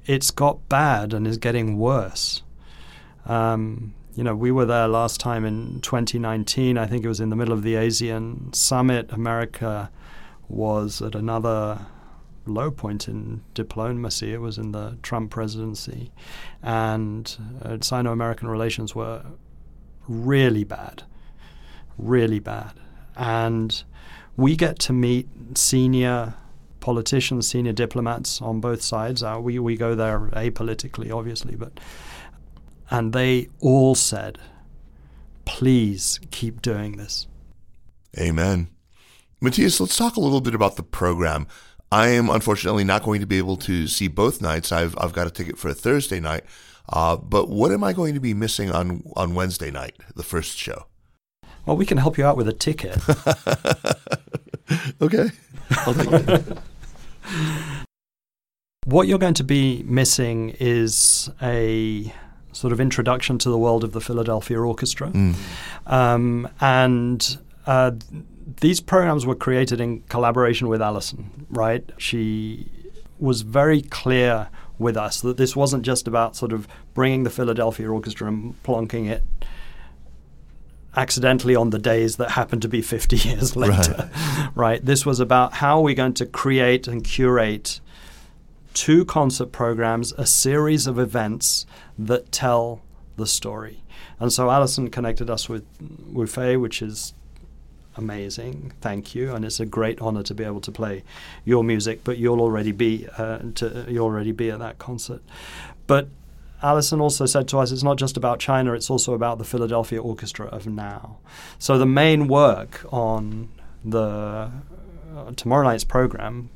[0.06, 2.43] it's got bad and is getting worse.
[3.25, 6.77] Um, you know, we were there last time in 2019.
[6.77, 9.12] I think it was in the middle of the ASEAN summit.
[9.12, 9.91] America
[10.49, 11.86] was at another
[12.47, 14.34] low point in diplomacy.
[14.34, 16.12] It was in the Trump presidency.
[16.63, 19.23] And uh, Sino American relations were
[20.08, 21.04] really bad,
[21.98, 22.74] really bad.
[23.15, 23.84] And
[24.36, 26.36] we get to meet senior
[26.80, 29.24] politicians, senior diplomats on both sides.
[29.24, 31.80] Uh, we, we go there apolitically, obviously, but
[32.89, 34.39] and they all said,
[35.46, 37.28] please keep doing this.
[38.17, 38.70] Amen.
[39.41, 41.48] Matías, let's talk a little bit about the program.
[41.91, 44.72] I am unfortunately not going to be able to see both nights.
[44.72, 46.43] I've I've got a ticket for a Thursday night.
[46.89, 50.58] Uh, but what am I going to be missing on on Wednesday night, the first
[50.58, 50.88] show?
[51.65, 52.97] Well, we can help you out with a ticket.
[55.02, 55.30] Okay.
[58.86, 62.13] What you're going to be missing is a
[62.54, 65.12] sort of introduction to the world of the Philadelphia Orchestra.
[65.86, 67.91] Um, and uh,
[68.62, 71.84] these programs were created in collaboration with Alison, right?
[71.97, 72.71] She
[73.19, 74.47] was very clear
[74.80, 79.10] with us that this wasn't just about sort of bringing the Philadelphia Orchestra and plonking
[79.10, 79.24] it
[80.96, 84.10] accidentally on the days that happened to be 50 years later,
[84.56, 84.84] right?
[84.84, 87.80] This was about how are we going to create and curate
[88.74, 91.66] two concert programs, a series of events
[91.98, 92.82] that tell
[93.16, 93.84] the story.
[94.20, 95.66] And so Alison connected us with
[96.08, 97.13] Wu Fei, which is
[97.98, 98.74] amazing.
[98.82, 101.04] Thank you, and it's a great honor to be able to play
[101.46, 102.04] your music.
[102.04, 105.22] But you'll already be uh, to, you'll already be at that concert.
[105.88, 106.10] But
[106.62, 110.02] Alison also said to us, it's not just about China; it's also about the Philadelphia
[110.02, 111.18] Orchestra of now.
[111.60, 113.50] So the main work on
[113.86, 114.52] the
[115.16, 116.50] uh, tomorrow night's program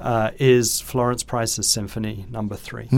[0.00, 2.88] uh, is Florence Price's Symphony Number Three,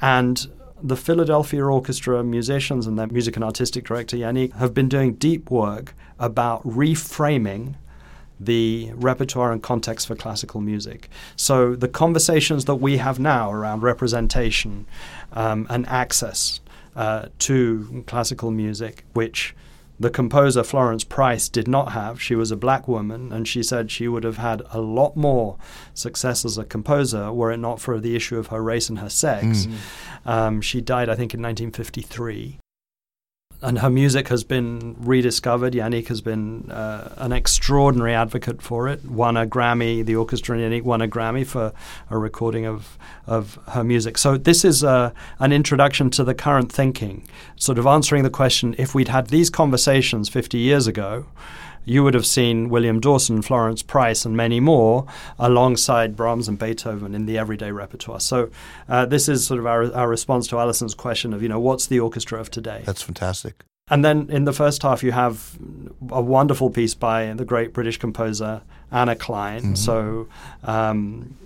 [0.00, 0.46] and
[0.82, 5.50] the Philadelphia Orchestra musicians and their music and artistic director Yannick have been doing deep
[5.50, 7.74] work about reframing
[8.40, 11.08] the repertoire and context for classical music.
[11.36, 14.86] So the conversations that we have now around representation
[15.32, 16.60] um, and access
[16.96, 19.54] uh, to classical music, which
[19.98, 22.20] the composer Florence Price did not have.
[22.20, 25.56] She was a black woman, and she said she would have had a lot more
[25.94, 29.08] success as a composer were it not for the issue of her race and her
[29.08, 29.66] sex.
[30.26, 32.58] Um, she died, I think, in 1953.
[33.64, 35.72] And her music has been rediscovered.
[35.72, 39.02] Yannick has been uh, an extraordinary advocate for it.
[39.06, 40.04] Won a Grammy.
[40.04, 41.72] The orchestra Yannick won a Grammy for
[42.10, 44.18] a recording of of her music.
[44.18, 48.74] So this is uh, an introduction to the current thinking, sort of answering the question:
[48.76, 51.24] if we'd had these conversations 50 years ago,
[51.84, 55.06] you would have seen William Dawson, Florence Price, and many more
[55.38, 58.20] alongside Brahms and Beethoven in the everyday repertoire.
[58.20, 58.50] So
[58.88, 61.86] uh, this is sort of our, our response to Alison's question of, you know, what's
[61.86, 62.82] the orchestra of today?
[62.84, 63.64] That's fantastic.
[63.88, 65.58] And then in the first half, you have
[66.10, 69.76] a wonderful piece by the great British composer Anna Clyne.
[69.76, 70.26] So
[70.62, 71.36] um,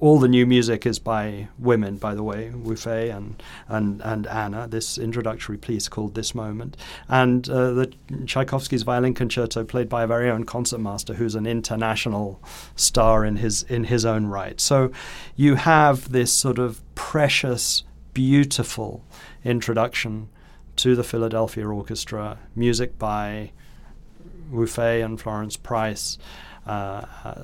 [0.00, 4.26] all the new music is by women, by the way, Wu Fei and, and, and
[4.26, 6.76] Anna, this introductory piece called This Moment.
[7.08, 7.92] And uh, the
[8.26, 12.42] Tchaikovsky's violin concerto played by a very own concertmaster who's an international
[12.74, 14.60] star in his, in his own right.
[14.60, 14.90] So
[15.36, 19.04] you have this sort of precious, beautiful
[19.44, 20.28] introduction
[20.76, 23.52] to the Philadelphia Orchestra, music by
[24.50, 26.18] Wu Fei and Florence Price.
[26.66, 27.42] Uh, uh,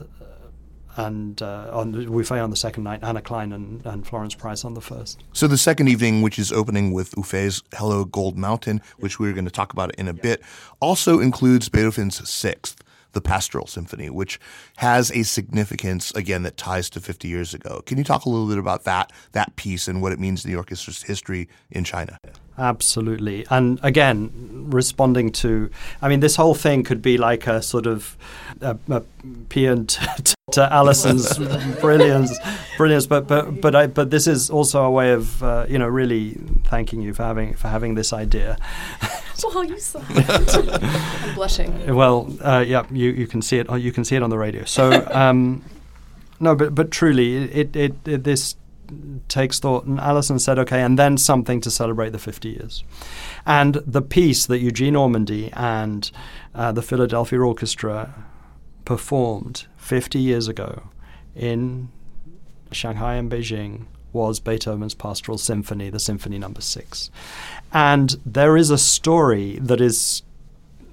[0.97, 4.81] and uh, on on the second night, Anna Clyne and, and Florence Price on the
[4.81, 5.23] first.
[5.33, 9.33] So the second evening, which is opening with Wu Fei's Hello Gold Mountain, which we're
[9.33, 10.43] going to talk about in a bit,
[10.81, 14.39] also includes Beethoven's Sixth, the Pastoral Symphony, which
[14.77, 17.83] has a significance again that ties to 50 years ago.
[17.87, 20.53] Can you talk a little bit about that that piece and what it means in
[20.53, 22.19] the orchestra's history in China?
[22.59, 23.47] Absolutely.
[23.51, 24.31] And again,
[24.71, 25.71] responding to,
[26.03, 28.17] I mean, this whole thing could be like a sort of
[28.61, 29.03] a, a
[29.49, 31.39] paean to, to Alison's
[31.81, 32.37] brilliance,
[32.77, 33.07] brilliance.
[33.07, 36.39] But but but I, but this is also a way of uh, you know really
[36.65, 38.59] thanking you for having for having this idea.
[39.43, 40.55] Well, you saw it.
[40.55, 41.95] I'm blushing.
[41.97, 43.69] Well, uh, yeah, you, you can see it.
[43.77, 44.65] You can see it on the radio.
[44.65, 45.65] So, um,
[46.39, 48.55] no, but but truly, it, it, it this
[49.29, 49.85] takes thought.
[49.85, 52.85] And Alison said, okay, and then something to celebrate the 50 years.
[53.47, 56.11] And the piece that Eugene Ormandy and
[56.55, 58.15] uh, the Philadelphia Orchestra
[58.85, 60.83] performed 50 years ago
[61.35, 61.89] in
[62.71, 67.11] Shanghai and Beijing was Beethoven's Pastoral Symphony, the Symphony Number Six,
[67.73, 70.23] and there is a story that is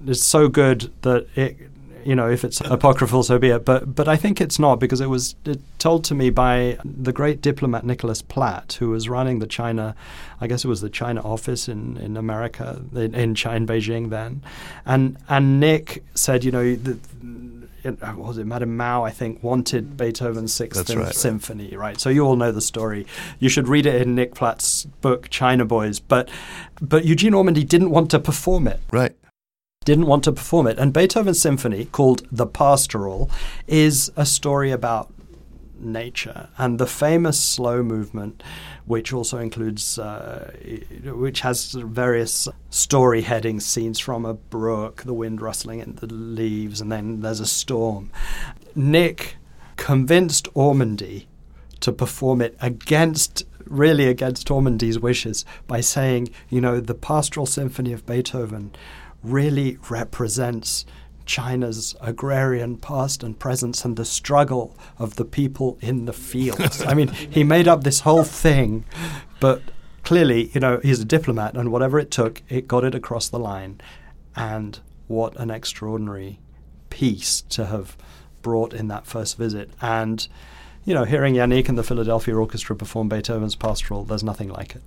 [0.06, 1.58] is so good that it
[2.04, 3.64] you know if it's apocryphal so be it.
[3.64, 5.34] But but I think it's not because it was
[5.78, 9.94] told to me by the great diplomat Nicholas Platt who was running the China
[10.40, 14.10] I guess it was the China office in in America in in, China, in Beijing
[14.10, 14.42] then.
[14.86, 16.98] And and Nick said you know the,
[17.82, 21.14] it, was it Madame Mao I think wanted Beethoven's Sixth right.
[21.14, 22.00] Symphony right?
[22.00, 23.06] So you all know the story.
[23.38, 26.00] You should read it in Nick Platt's book China Boys.
[26.00, 26.28] But
[26.80, 28.80] but Eugene Ormandy didn't want to perform it.
[28.90, 29.14] Right.
[29.90, 30.78] Didn't want to perform it.
[30.78, 33.28] And Beethoven's symphony, called The Pastoral,
[33.66, 35.12] is a story about
[35.80, 38.42] nature and the famous slow movement
[38.84, 40.52] which also includes uh,
[41.04, 46.82] which has various story headings scenes from a brook the wind rustling in the leaves
[46.82, 48.10] and then there's a storm
[48.74, 49.36] nick
[49.76, 51.24] convinced ormandy
[51.80, 57.92] to perform it against really against Ormandy's wishes by saying, you know, the pastoral symphony
[57.92, 58.72] of Beethoven
[59.22, 60.84] really represents
[61.26, 66.82] China's agrarian past and presence and the struggle of the people in the fields.
[66.86, 68.84] I mean, he made up this whole thing,
[69.38, 69.62] but
[70.02, 73.38] clearly, you know, he's a diplomat, and whatever it took, it got it across the
[73.38, 73.80] line.
[74.34, 76.40] And what an extraordinary
[76.88, 77.96] piece to have
[78.42, 79.70] brought in that first visit.
[79.80, 80.26] And,
[80.84, 84.82] you know, hearing Yannick and the Philadelphia Orchestra perform Beethoven's Pastoral, there's nothing like it.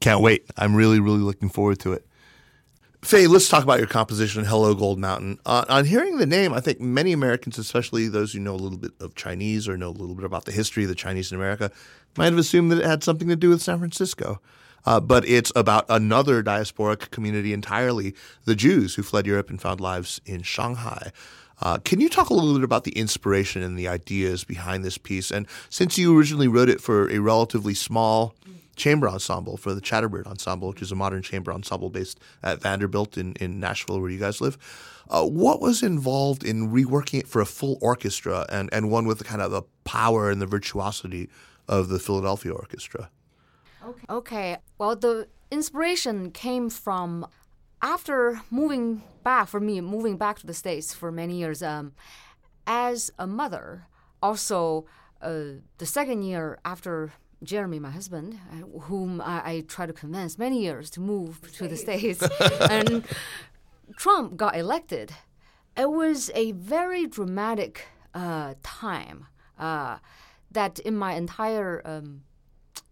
[0.00, 0.44] Can't wait.
[0.56, 2.06] I'm really, really looking forward to it.
[3.02, 5.38] Fei, let's talk about your composition, Hello Gold Mountain.
[5.46, 8.76] Uh, on hearing the name, I think many Americans, especially those who know a little
[8.76, 11.38] bit of Chinese or know a little bit about the history of the Chinese in
[11.38, 11.72] America,
[12.18, 14.38] might have assumed that it had something to do with San Francisco.
[14.84, 19.80] Uh, but it's about another diasporic community entirely, the Jews who fled Europe and found
[19.80, 21.10] lives in Shanghai.
[21.62, 24.98] Uh, can you talk a little bit about the inspiration and the ideas behind this
[24.98, 25.30] piece?
[25.30, 28.34] And since you originally wrote it for a relatively small
[28.80, 33.16] chamber ensemble for the Chatterbird Ensemble, which is a modern chamber ensemble based at Vanderbilt
[33.18, 34.56] in, in Nashville, where you guys live.
[35.08, 39.18] Uh, what was involved in reworking it for a full orchestra and, and one with
[39.18, 41.28] the kind of the power and the virtuosity
[41.68, 43.10] of the Philadelphia Orchestra?
[43.84, 44.06] Okay.
[44.08, 44.56] Okay.
[44.78, 47.26] Well, the inspiration came from
[47.82, 51.62] after moving back for me, moving back to the states for many years.
[51.62, 51.92] Um,
[52.66, 53.86] as a mother,
[54.22, 54.86] also
[55.22, 57.12] uh, the second year after
[57.42, 61.68] Jeremy, my husband, uh, whom I, I tried to convince many years to move to
[61.68, 62.22] the States,
[62.60, 63.04] and
[63.96, 65.12] Trump got elected.
[65.76, 69.26] It was a very dramatic uh, time
[69.58, 69.98] uh,
[70.50, 72.22] that in my entire um,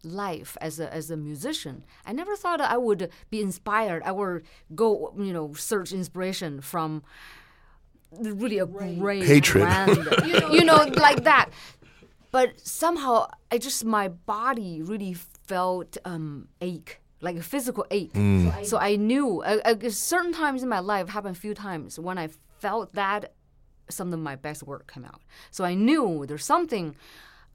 [0.02, 4.02] life as a, as a musician, I never thought I would be inspired.
[4.04, 4.44] I would
[4.74, 7.02] go, you know, search inspiration from
[8.12, 9.64] really a great Hatred.
[9.64, 11.50] grand- you, know, you know, like that
[12.30, 15.14] but somehow I just my body really
[15.46, 18.12] felt um, ache, like a physical ache.
[18.64, 22.18] So I knew uh, uh, certain times in my life happened a few times when
[22.18, 22.28] I
[22.60, 23.32] felt that
[23.88, 25.22] some of my best work came out.
[25.50, 26.94] So I knew there's something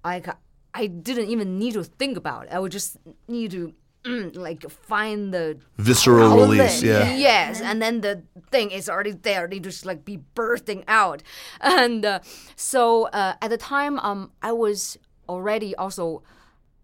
[0.03, 0.37] I ca-
[0.73, 2.51] I didn't even need to think about.
[2.51, 2.97] I would just
[3.27, 3.73] need to.
[4.33, 6.49] like find the Visceral outlet.
[6.49, 7.15] release, yeah.
[7.15, 8.21] Yes, and then the
[8.53, 9.47] thing is already there.
[9.47, 11.23] They just like be bursting out,
[11.59, 12.19] and uh,
[12.55, 14.97] so uh, at the time, um, I was
[15.27, 16.23] already also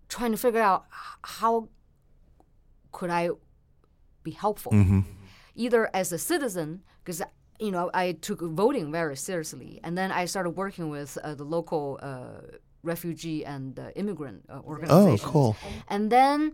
[0.09, 0.85] trying to figure out
[1.39, 1.69] how
[2.91, 3.29] could I
[4.23, 5.01] be helpful, mm-hmm.
[5.55, 7.21] either as a citizen, because
[7.59, 11.45] you know I took voting very seriously, and then I started working with uh, the
[11.45, 15.21] local uh, refugee and uh, immigrant uh, organizations.
[15.21, 15.55] cool.
[15.87, 16.53] And then,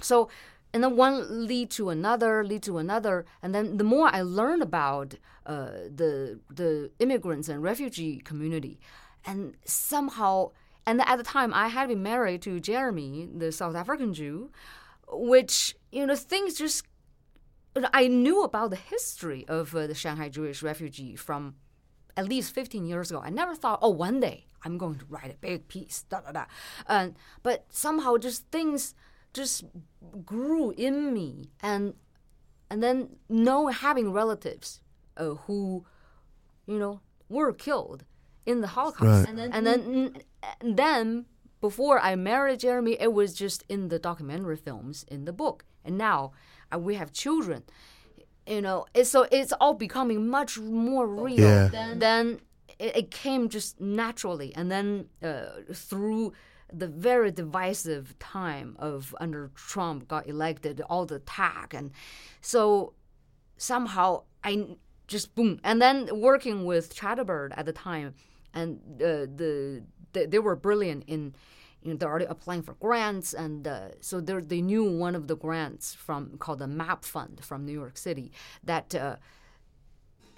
[0.00, 0.28] so,
[0.72, 4.62] and then one lead to another, lead to another, and then the more I learned
[4.62, 5.14] about
[5.44, 8.80] uh, the the immigrants and refugee community,
[9.24, 10.52] and somehow,
[10.86, 14.50] and at the time I had been married to Jeremy, the South African Jew,
[15.08, 16.84] which you know things just.
[17.94, 21.54] I knew about the history of uh, the Shanghai Jewish refugee from
[22.18, 23.22] at least 15 years ago.
[23.24, 26.32] I never thought, oh, one day I'm going to write a big piece, da da
[26.32, 26.44] da.
[26.86, 28.94] And but somehow just things
[29.32, 29.64] just
[30.24, 31.94] grew in me, and
[32.70, 34.80] and then know having relatives
[35.16, 35.84] uh, who,
[36.66, 38.04] you know, were killed
[38.46, 40.16] in the Holocaust, and then and then
[40.60, 41.26] and then
[41.60, 45.96] before I married Jeremy, it was just in the documentary films in the book, and
[45.98, 46.32] now
[46.72, 47.62] uh, we have children
[48.44, 51.68] you know it's so it's all becoming much more real Yeah.
[51.68, 52.40] then, then
[52.78, 54.54] it, it came just naturally.
[54.54, 56.32] And then uh, through
[56.72, 61.90] the very divisive time of under trump got elected all the attack and
[62.40, 62.94] so
[63.56, 64.66] somehow i
[65.12, 65.60] just boom.
[65.62, 68.14] And then working with chatterbird at the time
[68.54, 71.34] and uh, the, the they were brilliant in
[71.82, 75.36] you know, they're already applying for grants, and uh, so they knew one of the
[75.36, 78.30] grants from called the MAP Fund from New York City
[78.62, 79.16] that uh,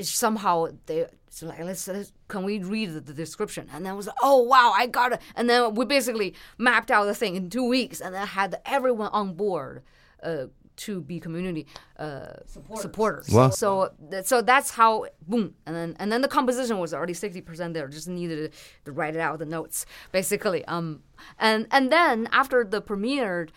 [0.00, 4.06] somehow they so like let's, let's can we read the, the description and then was
[4.06, 7.50] like, oh wow I got it and then we basically mapped out the thing in
[7.50, 9.82] two weeks and then had everyone on board
[10.22, 11.66] uh, to be community
[11.98, 12.34] uh,
[12.76, 13.28] supporters.
[13.30, 13.50] Wow.
[13.50, 13.92] So
[14.24, 17.86] so that's how boom and then and then the composition was already sixty percent there.
[17.88, 20.64] Just needed to, to write it out the notes basically.
[20.64, 21.02] Um
[21.38, 23.50] and and then after the premiered,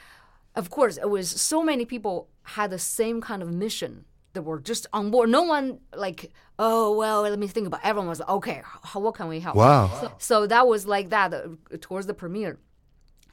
[0.55, 4.05] of course it was so many people had the same kind of mission
[4.37, 5.29] that were just on board.
[5.29, 5.65] No one
[6.05, 7.81] like oh well let me think about.
[7.81, 7.87] It.
[7.89, 9.55] Everyone was like, okay how, what can we help?
[9.55, 9.89] Wow.
[10.01, 11.47] So, so that was like that uh,
[11.81, 12.57] towards the premiere.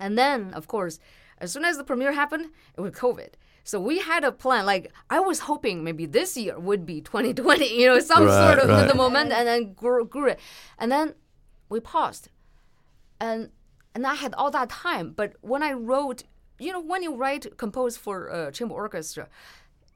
[0.00, 0.98] And then, of course,
[1.38, 2.46] as soon as the premiere happened,
[2.76, 3.30] it was COVID.
[3.62, 4.66] So we had a plan.
[4.66, 8.58] Like I was hoping maybe this year would be 2020, you know, some Right, sort
[8.58, 8.88] of right.
[8.88, 10.40] the moment, and then grew, grew it.
[10.80, 11.14] And then
[11.68, 12.28] we paused,
[13.20, 13.50] and
[13.94, 15.06] and I had all that time.
[15.20, 16.24] But when I wrote,
[16.58, 19.28] you know, when you write, compose for uh, chamber orchestra,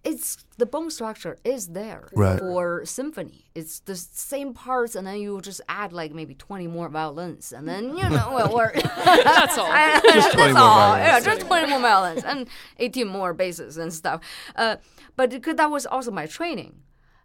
[0.05, 2.39] it's the bone structure is there Right.
[2.39, 3.47] for symphony.
[3.55, 7.69] It's the same parts, and then you just add like maybe twenty more violins, and
[7.69, 8.73] then you know, well, we're
[9.05, 9.67] That's all.
[10.05, 10.79] just 20 that's more all.
[10.93, 11.27] violins.
[11.27, 14.21] Yeah, just 20 more violins and 18 more basses and stuff.
[14.57, 14.77] Uh,
[15.17, 16.81] but because that was also my training.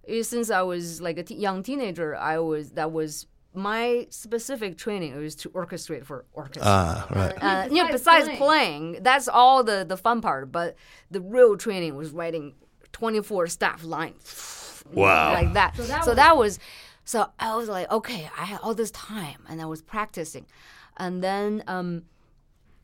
[0.10, 4.78] Uh, Since I was like a t- young teenager, I was that was my specific
[4.80, 6.64] training was to orchestrate for orchestra.
[6.66, 7.38] Ah, right.
[7.40, 10.52] Uh, you know, besides playing, that's all the the fun part.
[10.52, 10.76] But
[11.12, 12.56] the real training was writing
[12.94, 14.16] 24 staff line.
[14.92, 15.32] Wow.
[15.32, 15.78] Like that.
[15.78, 16.60] So that, was,
[17.06, 20.46] so I was like, okay, I had all this time, and I was practicing,
[20.98, 22.04] and then um,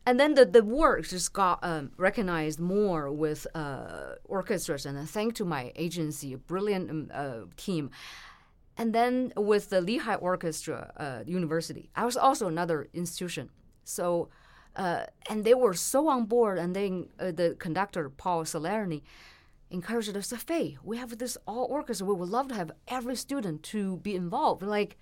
[0.10, 5.38] and then the, the work just got um, recognized more with uh, orchestras and thanks
[5.38, 7.91] to my agency a brilliant um, uh, team
[8.76, 13.49] and then with the lehigh orchestra uh, university i was also another institution
[13.84, 14.30] so
[14.76, 19.03] uh, and they were so on board and then uh, the conductor paul salerni
[19.72, 23.16] encouraged us to hey we have this all orchestra we would love to have every
[23.16, 24.98] student to be involved like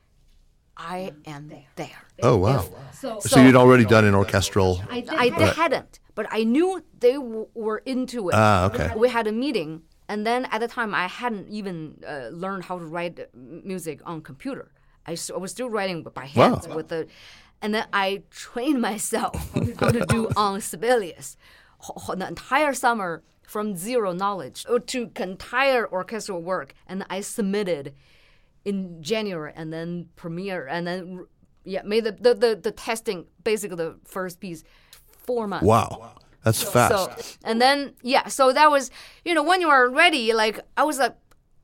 [0.75, 2.65] i am there Oh wow.
[2.91, 4.81] so, So you'd already done an orchestral.
[4.89, 8.35] I hadn't, but I knew they w- were into it.
[8.35, 8.89] Ah, okay.
[8.95, 11.75] We had a meeting, and then at the time, I hadn't even
[12.07, 14.71] uh, learned how to write music on computer.
[15.05, 16.75] I, s- I was still writing by hand Wow.
[16.77, 17.05] with the,
[17.61, 19.33] and then I trained myself
[19.79, 21.37] how to do on Sibelius
[22.15, 27.93] The entire summer from zero knowledge to entire orchestral work, and I submitted
[28.65, 31.25] in January and then premiere and then
[31.63, 34.63] yeah made the the, the, the testing basically the first piece
[35.25, 35.65] four months.
[35.65, 36.11] Wow.
[36.43, 36.93] That's fast.
[36.93, 38.91] So and then yeah, so that was
[39.25, 41.15] you know when you are ready, like I was like,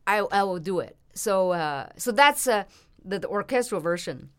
[0.07, 0.97] I I will do it.
[1.13, 2.63] So uh, so that's uh,
[3.03, 4.29] the, the orchestral version.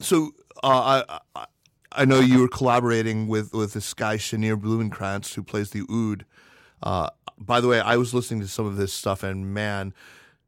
[0.00, 0.32] So
[0.62, 1.46] uh, I, I
[1.94, 6.24] I know you were collaborating with with this guy Shanir Blumenkranz who plays the oud.
[6.82, 9.94] Uh, by the way, I was listening to some of this stuff, and man,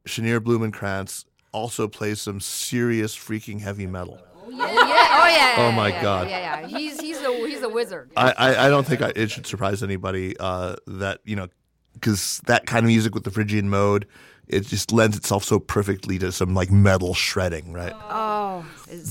[0.06, 4.20] Shanir Blumenkranz also plays some serious freaking heavy metal.
[4.36, 5.54] Oh Yeah, oh yeah.
[5.58, 6.28] Oh my yeah, God.
[6.28, 6.66] Yeah, yeah.
[6.66, 8.10] He's he's a he's a wizard.
[8.16, 11.48] I, I, I don't think I, it should surprise anybody uh, that you know
[11.94, 14.06] because that kind of music with the Phrygian mode
[14.46, 17.94] it just lends itself so perfectly to some like metal shredding, right?
[17.94, 18.64] Oh,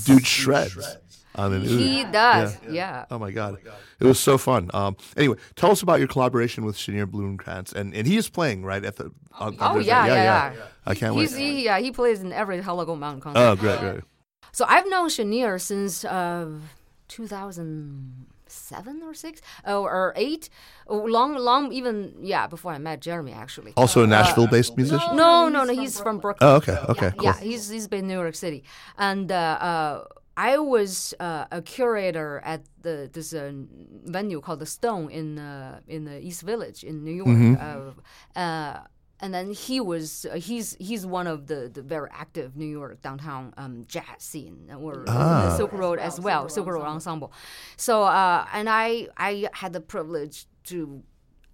[0.06, 0.84] Dude shreds on
[1.36, 2.58] he does.
[2.70, 3.06] Yeah.
[3.12, 3.58] Oh my god,
[4.00, 4.70] it was so fun.
[4.74, 8.64] Um, anyway, tell us about your collaboration with Shanir Blumenkranz, and and he is playing
[8.64, 9.12] right at the.
[9.40, 9.88] On Oh Thursday.
[9.88, 10.62] yeah, yeah, yeah.
[10.86, 11.40] I can't He's, wait.
[11.42, 13.40] he, yeah, he plays in every Hello Mountain concert.
[13.40, 14.02] Oh, great, great.
[14.52, 16.50] So I've known Shanir since uh,
[17.08, 20.50] 2007 or six or, or eight,
[20.88, 23.74] Oh, long, long, even yeah, before I met Jeremy actually.
[23.78, 25.16] Also a Nashville-based musician.
[25.16, 26.48] No, no, no, he's from Brooklyn.
[26.50, 27.24] Oh, okay, okay, cool.
[27.24, 28.64] Yeah, he's he's been in New York City,
[28.98, 30.04] and uh, uh,
[30.36, 33.52] I was uh, a curator at the this uh,
[34.06, 37.28] venue called the Stone in uh, in the East Village in New York.
[37.30, 37.56] Mm-hmm.
[38.36, 38.84] Uh, uh,
[39.20, 43.02] and then he was uh, he's he's one of the, the very active New York
[43.02, 45.46] downtown um, jazz scene or Ah.
[45.50, 47.32] the Silk Road as well, Silk Road Ensemble.
[47.78, 51.04] So uh, and I I had the privilege to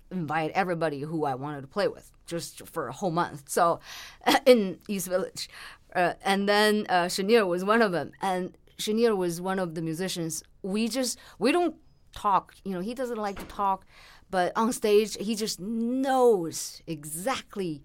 [0.09, 3.49] invite everybody who I wanted to play with just for a whole month.
[3.49, 3.79] So
[4.45, 5.49] in East Village.
[5.95, 8.11] Uh, and then uh, Shanir was one of them.
[8.21, 10.43] And Shanir was one of the musicians.
[10.61, 11.75] We just, we don't
[12.15, 12.55] talk.
[12.63, 13.85] You know, he doesn't like to talk.
[14.31, 17.83] But on stage, he just knows exactly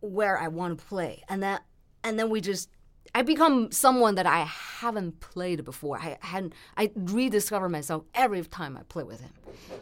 [0.00, 1.22] where I want to play.
[1.28, 1.60] And then,
[2.04, 2.68] and then we just,
[3.14, 5.98] I become someone that I haven't played before.
[5.98, 6.52] I hadn't.
[6.76, 9.32] I rediscover myself every time I play with him.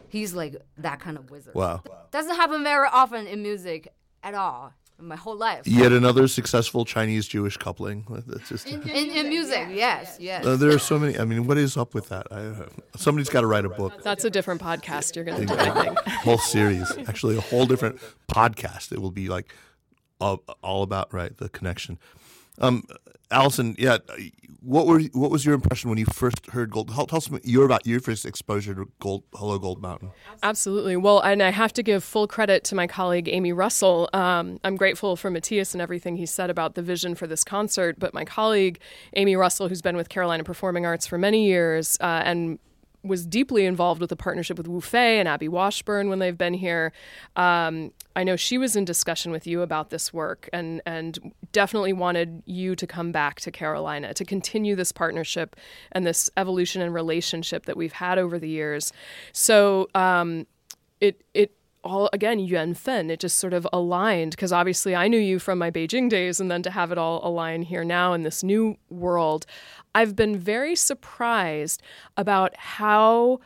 [0.07, 1.55] He's like that kind of wizard.
[1.55, 1.83] Wow.
[2.11, 3.93] Doesn't happen very often in music
[4.23, 4.73] at all.
[4.99, 5.65] In my whole life.
[5.65, 8.05] Yet another successful Chinese-Jewish coupling.
[8.27, 8.67] That's just.
[8.67, 10.45] In, in music, yes, yes.
[10.45, 11.17] Uh, there are so many.
[11.17, 12.27] I mean, what is up with that?
[12.31, 12.65] I, uh,
[12.97, 15.85] somebody's got to write a book, That's a different podcast you're going to do, I
[15.85, 15.99] think.
[15.99, 18.91] whole series, actually a whole different podcast.
[18.91, 19.53] It will be like
[20.19, 21.97] all, all about right the connection.
[22.59, 22.83] Um,
[23.31, 23.97] Alison, yeah,
[24.61, 26.89] what were what was your impression when you first heard Gold?
[26.89, 30.11] Tell, tell us your about your first exposure to Gold, Hello Gold Mountain.
[30.43, 30.97] Absolutely.
[30.97, 34.09] Well, and I have to give full credit to my colleague Amy Russell.
[34.13, 37.99] Um, I'm grateful for Matías and everything he said about the vision for this concert.
[37.99, 38.79] But my colleague
[39.13, 42.59] Amy Russell, who's been with Carolina Performing Arts for many years uh, and
[43.03, 46.53] was deeply involved with the partnership with Wu Fei and Abby Washburn when they've been
[46.53, 46.91] here.
[47.35, 51.93] Um, I know she was in discussion with you about this work and and definitely
[51.93, 55.55] wanted you to come back to Carolina to continue this partnership
[55.91, 58.91] and this evolution and relationship that we've had over the years.
[59.31, 60.45] So um,
[60.99, 63.09] it it all again Yuan Fen.
[63.09, 66.51] It just sort of aligned because obviously I knew you from my Beijing days, and
[66.51, 69.45] then to have it all align here now in this new world,
[69.95, 71.81] I've been very surprised
[72.15, 73.39] about how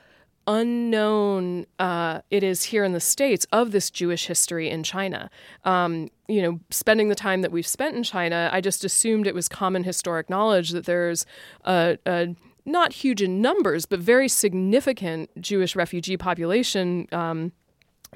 [0.45, 5.29] unknown uh, it is here in the states of this Jewish history in China.
[5.63, 9.35] Um, you know, spending the time that we've spent in China, I just assumed it
[9.35, 11.25] was common historic knowledge that there's
[11.63, 12.35] a, a
[12.65, 17.07] not huge in numbers, but very significant Jewish refugee population.
[17.11, 17.53] Um,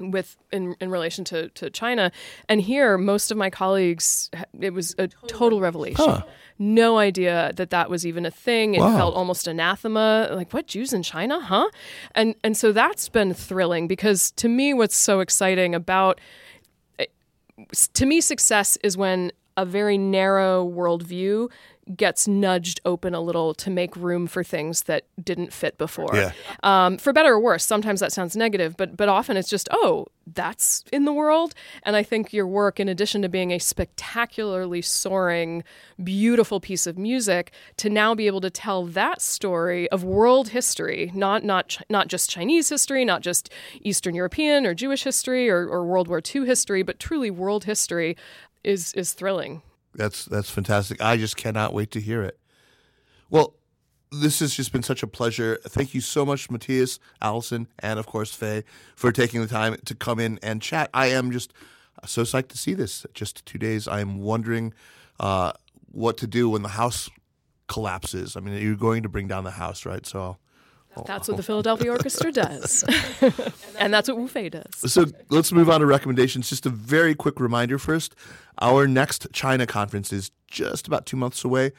[0.00, 2.12] with in, in relation to, to China.
[2.48, 6.04] And here, most of my colleagues, it was a total revelation.
[6.04, 6.22] Huh.
[6.58, 8.74] No idea that that was even a thing.
[8.74, 8.96] It wow.
[8.96, 10.28] felt almost anathema.
[10.32, 11.68] Like, what Jews in China, huh?
[12.14, 16.20] And and so that's been thrilling because to me, what's so exciting about
[16.98, 17.06] eh,
[17.94, 21.50] to me, success is when a very narrow worldview
[21.96, 26.10] gets nudged open a little to make room for things that didn't fit before.
[26.14, 26.32] Yeah.
[26.62, 30.06] Um, for better or worse, sometimes that sounds negative, but but often it's just oh
[30.34, 31.54] that's in the world.
[31.82, 35.64] And I think your work, in addition to being a spectacularly soaring,
[36.02, 41.10] beautiful piece of music, to now be able to tell that story of world history,
[41.14, 43.50] not not not just Chinese history, not just
[43.82, 48.16] Eastern European or Jewish history or, or World War II history, but truly world history,
[48.64, 49.62] is is thrilling.
[49.98, 51.02] That's that's fantastic.
[51.02, 52.38] I just cannot wait to hear it.
[53.28, 53.54] Well,
[54.12, 55.58] this has just been such a pleasure.
[55.64, 58.62] Thank you so much, Matías, Alison, and of course Fei,
[58.94, 60.88] for taking the time to come in and chat.
[60.94, 61.52] I am just
[62.06, 63.04] so psyched to see this.
[63.12, 63.88] Just two days.
[63.88, 64.72] I am wondering
[65.18, 65.52] uh,
[65.90, 67.10] what to do when the house
[67.66, 68.36] collapses.
[68.36, 70.06] I mean, you're going to bring down the house, right?
[70.06, 70.38] So.
[71.06, 72.84] That's what the Philadelphia Orchestra does.
[73.78, 74.92] and that's what Wu Fei does.
[74.92, 76.48] So let's move on to recommendations.
[76.48, 78.14] Just a very quick reminder first.
[78.60, 81.72] Our next China conference is just about two months away.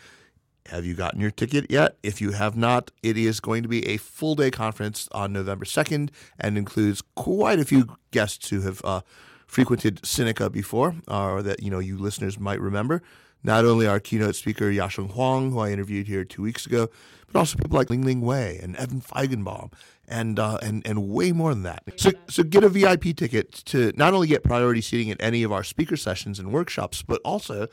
[0.68, 1.98] Have you gotten your ticket yet?
[2.04, 5.66] If you have not, it is going to be a full day conference on November
[5.66, 9.02] 2nd and includes quite a few guests who have uh,
[9.48, 13.02] frequented Sinica before, or that you know you listeners might remember.
[13.44, 16.90] Not only our keynote speaker Yasheng Huang, who I interviewed here two weeks ago,
[17.32, 19.72] but also people like Ling Ling Wei and Evan Feigenbaum,
[20.08, 21.84] and uh, and and way more than that.
[21.96, 25.52] So so get a VIP ticket to not only get priority seating at any of
[25.52, 27.68] our speaker sessions and workshops, but also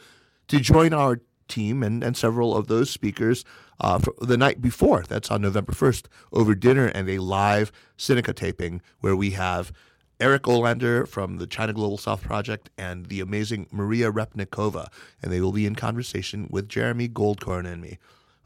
[0.49, 3.45] to join our team and, and several of those speakers
[3.81, 5.05] uh, the night before.
[5.09, 9.73] That's on November 1st over dinner and a live Sinica taping where we have
[10.19, 14.89] Eric Olander from the China Global South Project and the amazing Maria Repnikova.
[15.23, 17.99] And they will be in conversation with Jeremy Goldkorn and me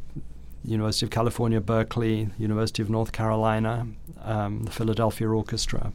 [0.64, 3.88] University of California, Berkeley, University of North Carolina,
[4.24, 5.92] um, the Philadelphia Orchestra,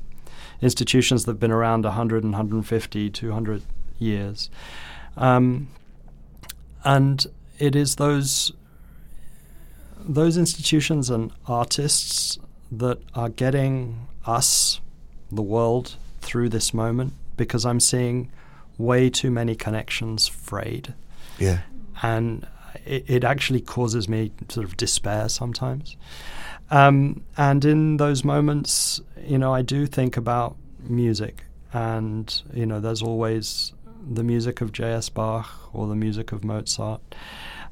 [0.60, 3.62] institutions that have been around 100 150, 200
[3.98, 4.50] years.
[5.16, 5.68] Um,
[6.84, 7.26] and
[7.58, 8.52] it is those
[10.06, 12.38] those institutions and artists
[12.72, 14.80] that are getting us,
[15.30, 18.30] the world, through this moment because I'm seeing
[18.78, 20.94] way too many connections frayed.
[21.38, 21.60] Yeah.
[22.02, 22.46] And
[22.84, 25.96] it, it actually causes me sort of despair sometimes.
[26.70, 30.56] Um, and in those moments, you know, I do think about
[30.88, 33.72] music, and you know, there's always
[34.08, 35.08] the music of J.S.
[35.08, 37.00] Bach or the music of Mozart.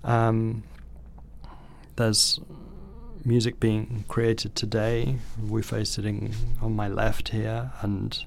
[0.03, 0.64] Um,
[1.99, 2.40] there's
[3.24, 5.16] music being created today.
[5.42, 8.24] We're sitting on my left here, and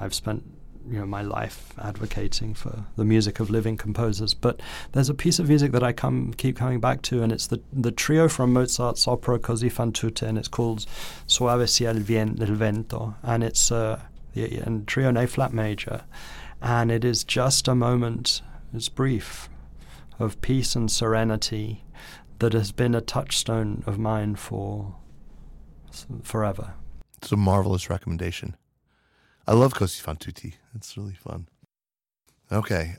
[0.00, 0.42] I've spent
[0.88, 4.34] you know my life advocating for the music of living composers.
[4.34, 4.60] But
[4.92, 7.60] there's a piece of music that I come keep coming back to, and it's the
[7.72, 10.86] the trio from Mozart's opera Così fan tutte, and it's called
[11.26, 14.00] Soave sia il, vento, and it's uh,
[14.34, 16.02] and trio in A flat major,
[16.62, 18.40] and it is just a moment.
[18.74, 19.48] It's brief,
[20.18, 21.84] of peace and serenity,
[22.38, 24.96] that has been a touchstone of mine for
[26.22, 26.74] forever.
[27.18, 28.56] It's a marvelous recommendation.
[29.46, 30.54] I love Così fan tutte.
[30.74, 31.48] It's really fun.
[32.50, 32.96] Okay.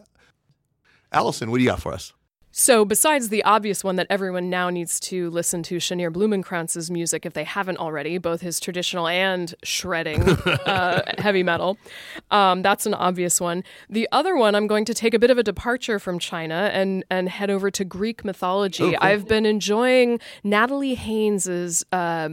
[1.11, 2.13] Alison, what do you got for us?
[2.59, 7.23] So, besides the obvious one that everyone now needs to listen to Shanir Blumenkranz's music
[7.23, 10.27] if they haven't already, both his traditional and shredding
[10.65, 11.77] uh, heavy metal,
[12.31, 13.63] um, that's an obvious one.
[13.91, 17.05] The other one, I'm going to take a bit of a departure from China and
[17.11, 18.85] and head over to Greek mythology.
[18.85, 18.97] Oh, cool.
[19.01, 22.29] I've been enjoying Natalie Haynes's uh,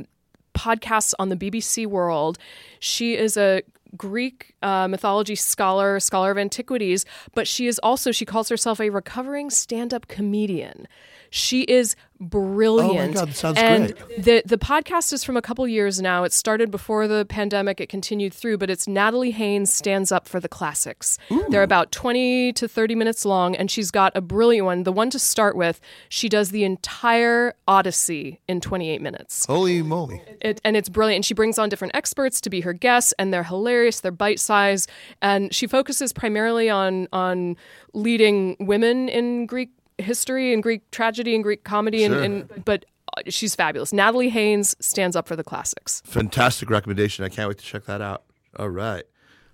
[0.54, 2.38] podcasts on the BBC World.
[2.80, 3.62] She is a
[3.96, 8.90] Greek uh, mythology scholar, scholar of antiquities, but she is also, she calls herself a
[8.90, 10.86] recovering stand up comedian.
[11.34, 13.16] She is oh brilliant.
[13.16, 14.22] Oh God, sounds and great.
[14.22, 16.22] the the podcast is from a couple years now.
[16.22, 17.80] It started before the pandemic.
[17.80, 21.18] It continued through, but it's Natalie Haynes stands up for the classics.
[21.48, 24.84] They're about twenty to thirty minutes long, and she's got a brilliant one.
[24.84, 29.44] The one to start with, she does the entire Odyssey in twenty eight minutes.
[29.46, 30.22] Holy moly!
[30.40, 31.16] It, and it's brilliant.
[31.16, 33.98] And she brings on different experts to be her guests, and they're hilarious.
[33.98, 34.88] They're bite sized,
[35.20, 37.56] and she focuses primarily on on
[37.92, 42.04] leading women in Greek history and Greek tragedy and Greek comedy.
[42.04, 42.84] And, and but
[43.16, 43.92] uh, she's fabulous.
[43.92, 46.02] Natalie Haynes stands up for the classics.
[46.04, 47.24] Fantastic recommendation.
[47.24, 48.24] I can't wait to check that out.
[48.56, 49.04] All right,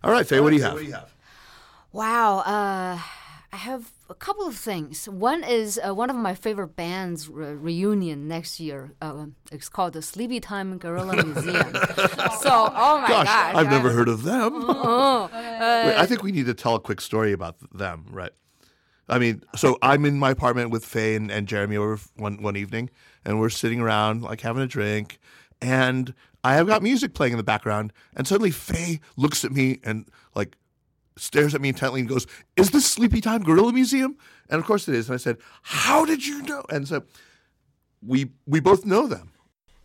[0.05, 0.41] all right, Fei.
[0.41, 1.15] What do you have?
[1.93, 2.39] Wow.
[2.41, 2.99] Uh,
[3.53, 5.09] I have a couple of things.
[5.09, 8.93] One is uh, one of my favorite bands re- reunion next year.
[9.03, 11.73] Uh, it's called the Sleepy Time Gorilla Museum.
[11.75, 14.53] so, oh my Gosh, gosh, I've I- never heard of them.
[14.55, 18.31] Oh, Wait, I think we need to tell a quick story about them, right?
[19.11, 22.57] I mean, so I'm in my apartment with Fei and, and Jeremy over one one
[22.57, 22.91] evening,
[23.25, 25.19] and we're sitting around like having a drink,
[25.61, 29.81] and I have got music playing in the background, and suddenly Fei looks at me
[29.85, 30.57] and like
[31.17, 34.17] stares at me intently and goes, "Is this Sleepy Time Gorilla Museum?"
[34.49, 35.09] And of course it is.
[35.09, 37.03] And I said, "How did you know?" And so
[38.01, 39.33] we we both know them.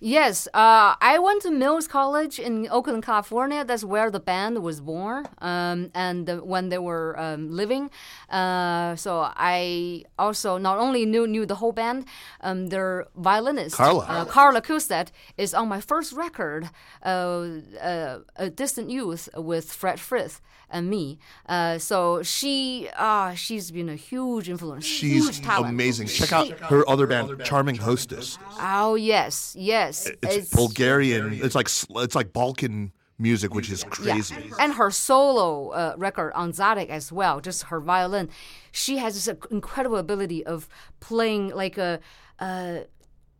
[0.01, 3.63] Yes, uh, I went to Mills College in Oakland, California.
[3.63, 7.89] That's where the band was born, um, and uh, when they were um, living.
[8.29, 12.05] Uh, so I also not only knew knew the whole band,
[12.41, 14.05] um, their violinist Carla.
[14.07, 16.69] uh, Carla Kihlstedt is on my first record,
[17.03, 17.45] uh,
[17.81, 21.19] uh, "A Distant Youth" with Fred Frith and me.
[21.47, 24.85] Uh, so she, uh, she's been a huge influence.
[24.85, 25.69] She's huge talent.
[25.69, 26.07] amazing.
[26.07, 28.37] Check out her other band, Charming Hostess.
[28.59, 30.09] Oh yes, yes.
[30.23, 31.33] It's, Bulgarian.
[31.33, 34.35] It's like it's like Balkan music, which is crazy.
[34.35, 34.55] Yeah.
[34.59, 38.29] And her solo uh, record on Tzadik as well, just her violin.
[38.71, 40.67] She has this incredible ability of
[40.99, 41.99] playing like a,
[42.39, 42.79] uh,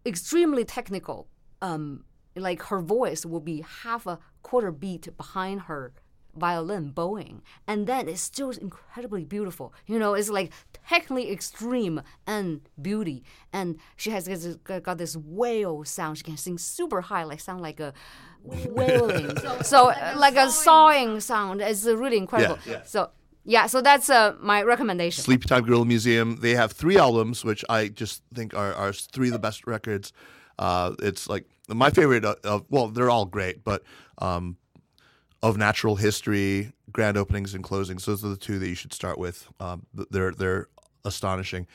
[0.06, 1.28] extremely technical.
[1.62, 2.06] Um,
[2.36, 5.94] like her voice will be half a quarter beat behind her
[6.36, 9.74] violin bowing, and then it's still incredibly beautiful.
[9.88, 10.52] You know, it's like
[10.88, 13.24] technically extreme and beauty.
[13.54, 16.18] And she has this, got this whale sound.
[16.18, 17.94] She can sing super high, like sound like a
[18.44, 19.36] wailing.
[19.64, 21.62] so uh, like a sawing sound.
[21.62, 22.60] It's uh, really incredible.
[22.66, 22.84] Yeah, yeah.
[22.84, 23.10] So
[23.44, 25.24] yeah, so that's uh, my recommendation.
[25.24, 26.38] Sleepy Time Gorilla Museum.
[26.42, 30.12] They have three albums, which I just think are, are three of the best records.
[30.58, 32.26] Uh, it's like my favorite.
[32.26, 33.84] Of, of well, they're all great, but
[34.18, 34.58] um,
[35.46, 38.06] of natural history, grand openings and closings.
[38.06, 39.48] Those are the two that you should start with.
[39.60, 40.68] Um, they're they're
[41.06, 41.68] astonishing.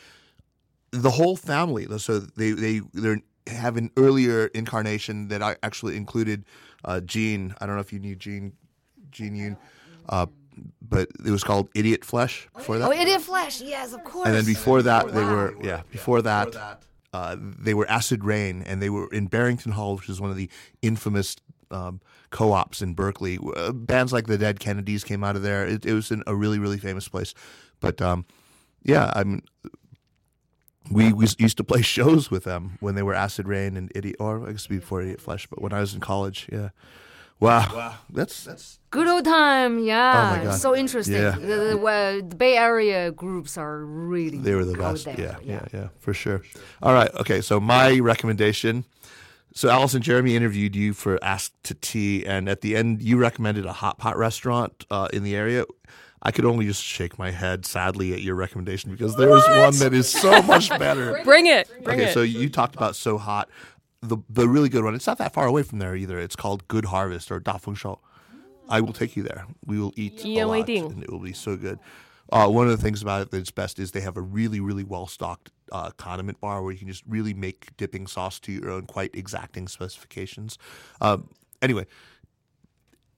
[0.90, 1.86] The whole family.
[1.98, 6.44] So they they they have an earlier incarnation that I actually included
[6.84, 7.54] uh, Gene.
[7.60, 8.54] I don't know if you knew Gene
[9.12, 9.56] Gene Yoon.
[10.08, 10.26] Uh,
[10.82, 12.88] but it was called Idiot Flesh before that.
[12.88, 14.26] Oh, Idiot Flesh, yes, of course.
[14.26, 15.82] And then before that, they were yeah.
[15.92, 16.80] Before that,
[17.12, 20.36] uh, they were Acid Rain, and they were in Barrington Hall, which is one of
[20.36, 20.50] the
[20.82, 21.36] infamous
[21.70, 22.00] um,
[22.30, 23.38] co-ops in Berkeley.
[23.56, 25.66] Uh, bands like the Dead Kennedys came out of there.
[25.66, 27.34] It, it was in a really really famous place.
[27.80, 28.26] But um,
[28.82, 29.42] yeah, I mean,
[30.90, 34.16] we, we used to play shows with them when they were Acid Rain and Idiot,
[34.20, 35.46] or I guess before Idiot Flesh.
[35.46, 36.70] But when I was in college, yeah.
[37.38, 37.94] Wow, wow.
[38.10, 40.12] that's that's Good old time, yeah.
[40.12, 40.58] Oh my God.
[40.58, 41.14] So interesting.
[41.14, 41.30] Yeah.
[41.30, 45.04] The, the, the Bay Area groups are really They were the out best.
[45.06, 46.42] there, Yeah, yeah, yeah, for sure.
[46.82, 47.10] All right.
[47.14, 47.40] Okay.
[47.40, 48.84] So my recommendation.
[49.52, 53.66] So Alison Jeremy interviewed you for Ask to Tea, and at the end, you recommended
[53.66, 55.64] a hot pot restaurant uh, in the area.
[56.22, 59.76] I could only just shake my head sadly at your recommendation because there is one
[59.78, 61.20] that is so much better.
[61.24, 61.68] Bring it.
[61.82, 62.14] Bring okay, it.
[62.14, 63.48] so you talked about so hot.
[64.02, 64.94] The the really good one.
[64.94, 66.18] It's not that far away from there either.
[66.18, 67.98] It's called Good Harvest or Da Feng Shou.
[68.68, 69.46] I will take you there.
[69.66, 71.80] We will eat a lot, and it will be so good.
[72.32, 74.84] Uh, one of the things about it that's best is they have a really, really
[74.84, 78.70] well stocked uh, condiment bar where you can just really make dipping sauce to your
[78.70, 80.58] own quite exacting specifications.
[81.00, 81.28] Um,
[81.62, 81.86] anyway,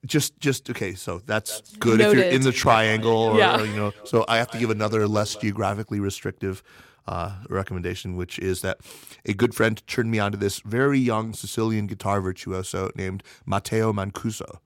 [0.05, 0.93] just just okay.
[0.95, 3.61] So that's good if you're in the triangle, or, Yeah.
[3.61, 3.91] or, you know.
[4.03, 6.61] So I have to give another less geographically restrictive
[7.07, 8.79] uh, recommendation, which is that
[9.25, 14.59] a good friend turned me onto this very young Sicilian guitar virtuoso named Matteo Mancuso,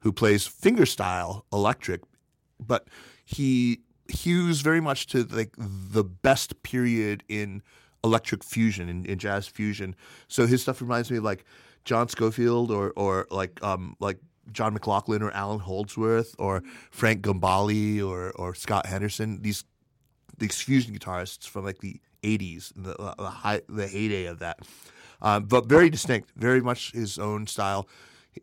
[0.00, 2.02] who plays fingerstyle electric,
[2.58, 2.88] but
[3.24, 7.62] he hews very much to like the best period in
[8.02, 9.96] electric fusion in, in jazz fusion.
[10.28, 11.44] So his stuff reminds me of like
[11.84, 14.18] John Scofield or or like um like
[14.52, 19.42] John McLaughlin or Allan Holdsworth or Frank Gambale or or Scott Henderson.
[19.42, 19.64] These
[20.38, 24.60] these fusion guitarists from like the '80s, the the, high, the heyday of that.
[25.22, 27.88] Um, but very distinct, very much his own style.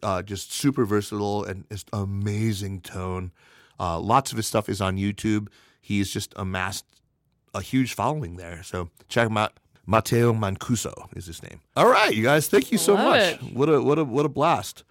[0.01, 3.31] Uh, just super versatile and just amazing tone.
[3.81, 5.47] Uh, lots of his stuff is on YouTube.
[5.81, 6.85] He's just amassed
[7.55, 8.61] a huge following there.
[8.61, 9.53] So check him out.
[9.87, 11.59] Matteo Mancuso is his name.
[11.75, 13.33] All right, you guys, thank you so Love much.
[13.33, 13.55] it.
[13.55, 14.83] What a what a what a blast.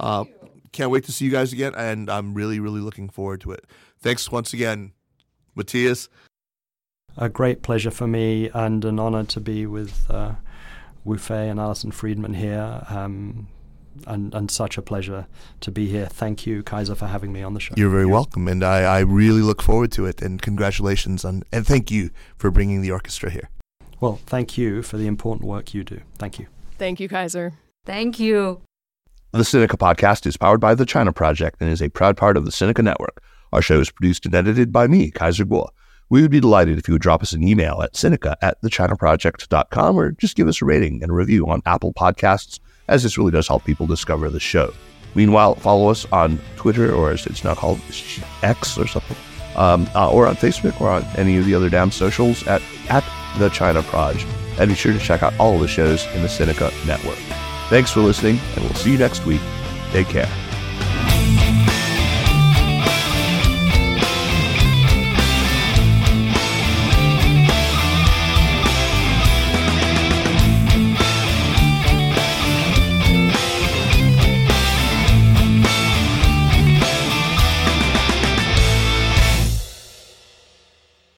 [0.00, 0.24] Uh,
[0.72, 3.64] can't wait to see you guys again, and I'm really really looking forward to it.
[4.00, 4.92] Thanks once again,
[5.56, 6.08] Matías.
[7.16, 10.32] A great pleasure for me and an honor to be with uh,
[11.04, 12.84] Wu Fei and Alison Friedman here.
[12.88, 13.46] Um,
[14.06, 15.26] and, and such a pleasure
[15.60, 16.06] to be here.
[16.06, 17.74] Thank you, Kaiser, for having me on the show.
[17.76, 20.22] You're very welcome, and I, I really look forward to it.
[20.22, 23.48] And congratulations on and thank you for bringing the orchestra here.
[24.00, 26.00] Well, thank you for the important work you do.
[26.18, 26.46] Thank you.
[26.78, 27.52] Thank you, Kaiser.
[27.86, 28.62] Thank you.
[29.32, 32.44] The Sinica podcast is powered by the China Project and is a proud part of
[32.44, 33.22] the Sinica Network.
[33.52, 35.68] Our show is produced and edited by me, Kaiser Guo.
[36.10, 39.96] We would be delighted if you would drop us an email at Sinica at thechinaproject.com
[39.96, 42.60] or just give us a rating and a review on Apple Podcasts,
[42.92, 44.72] as this really does help people discover the show.
[45.14, 47.80] Meanwhile, follow us on Twitter, or as it's now called,
[48.42, 49.16] X or something,
[49.56, 53.04] um, uh, or on Facebook, or on any of the other damn socials at, at
[53.38, 54.24] the China Proj.
[54.58, 57.18] And be sure to check out all of the shows in the Sinica Network.
[57.68, 59.40] Thanks for listening, and we'll see you next week.
[59.92, 60.51] Take care.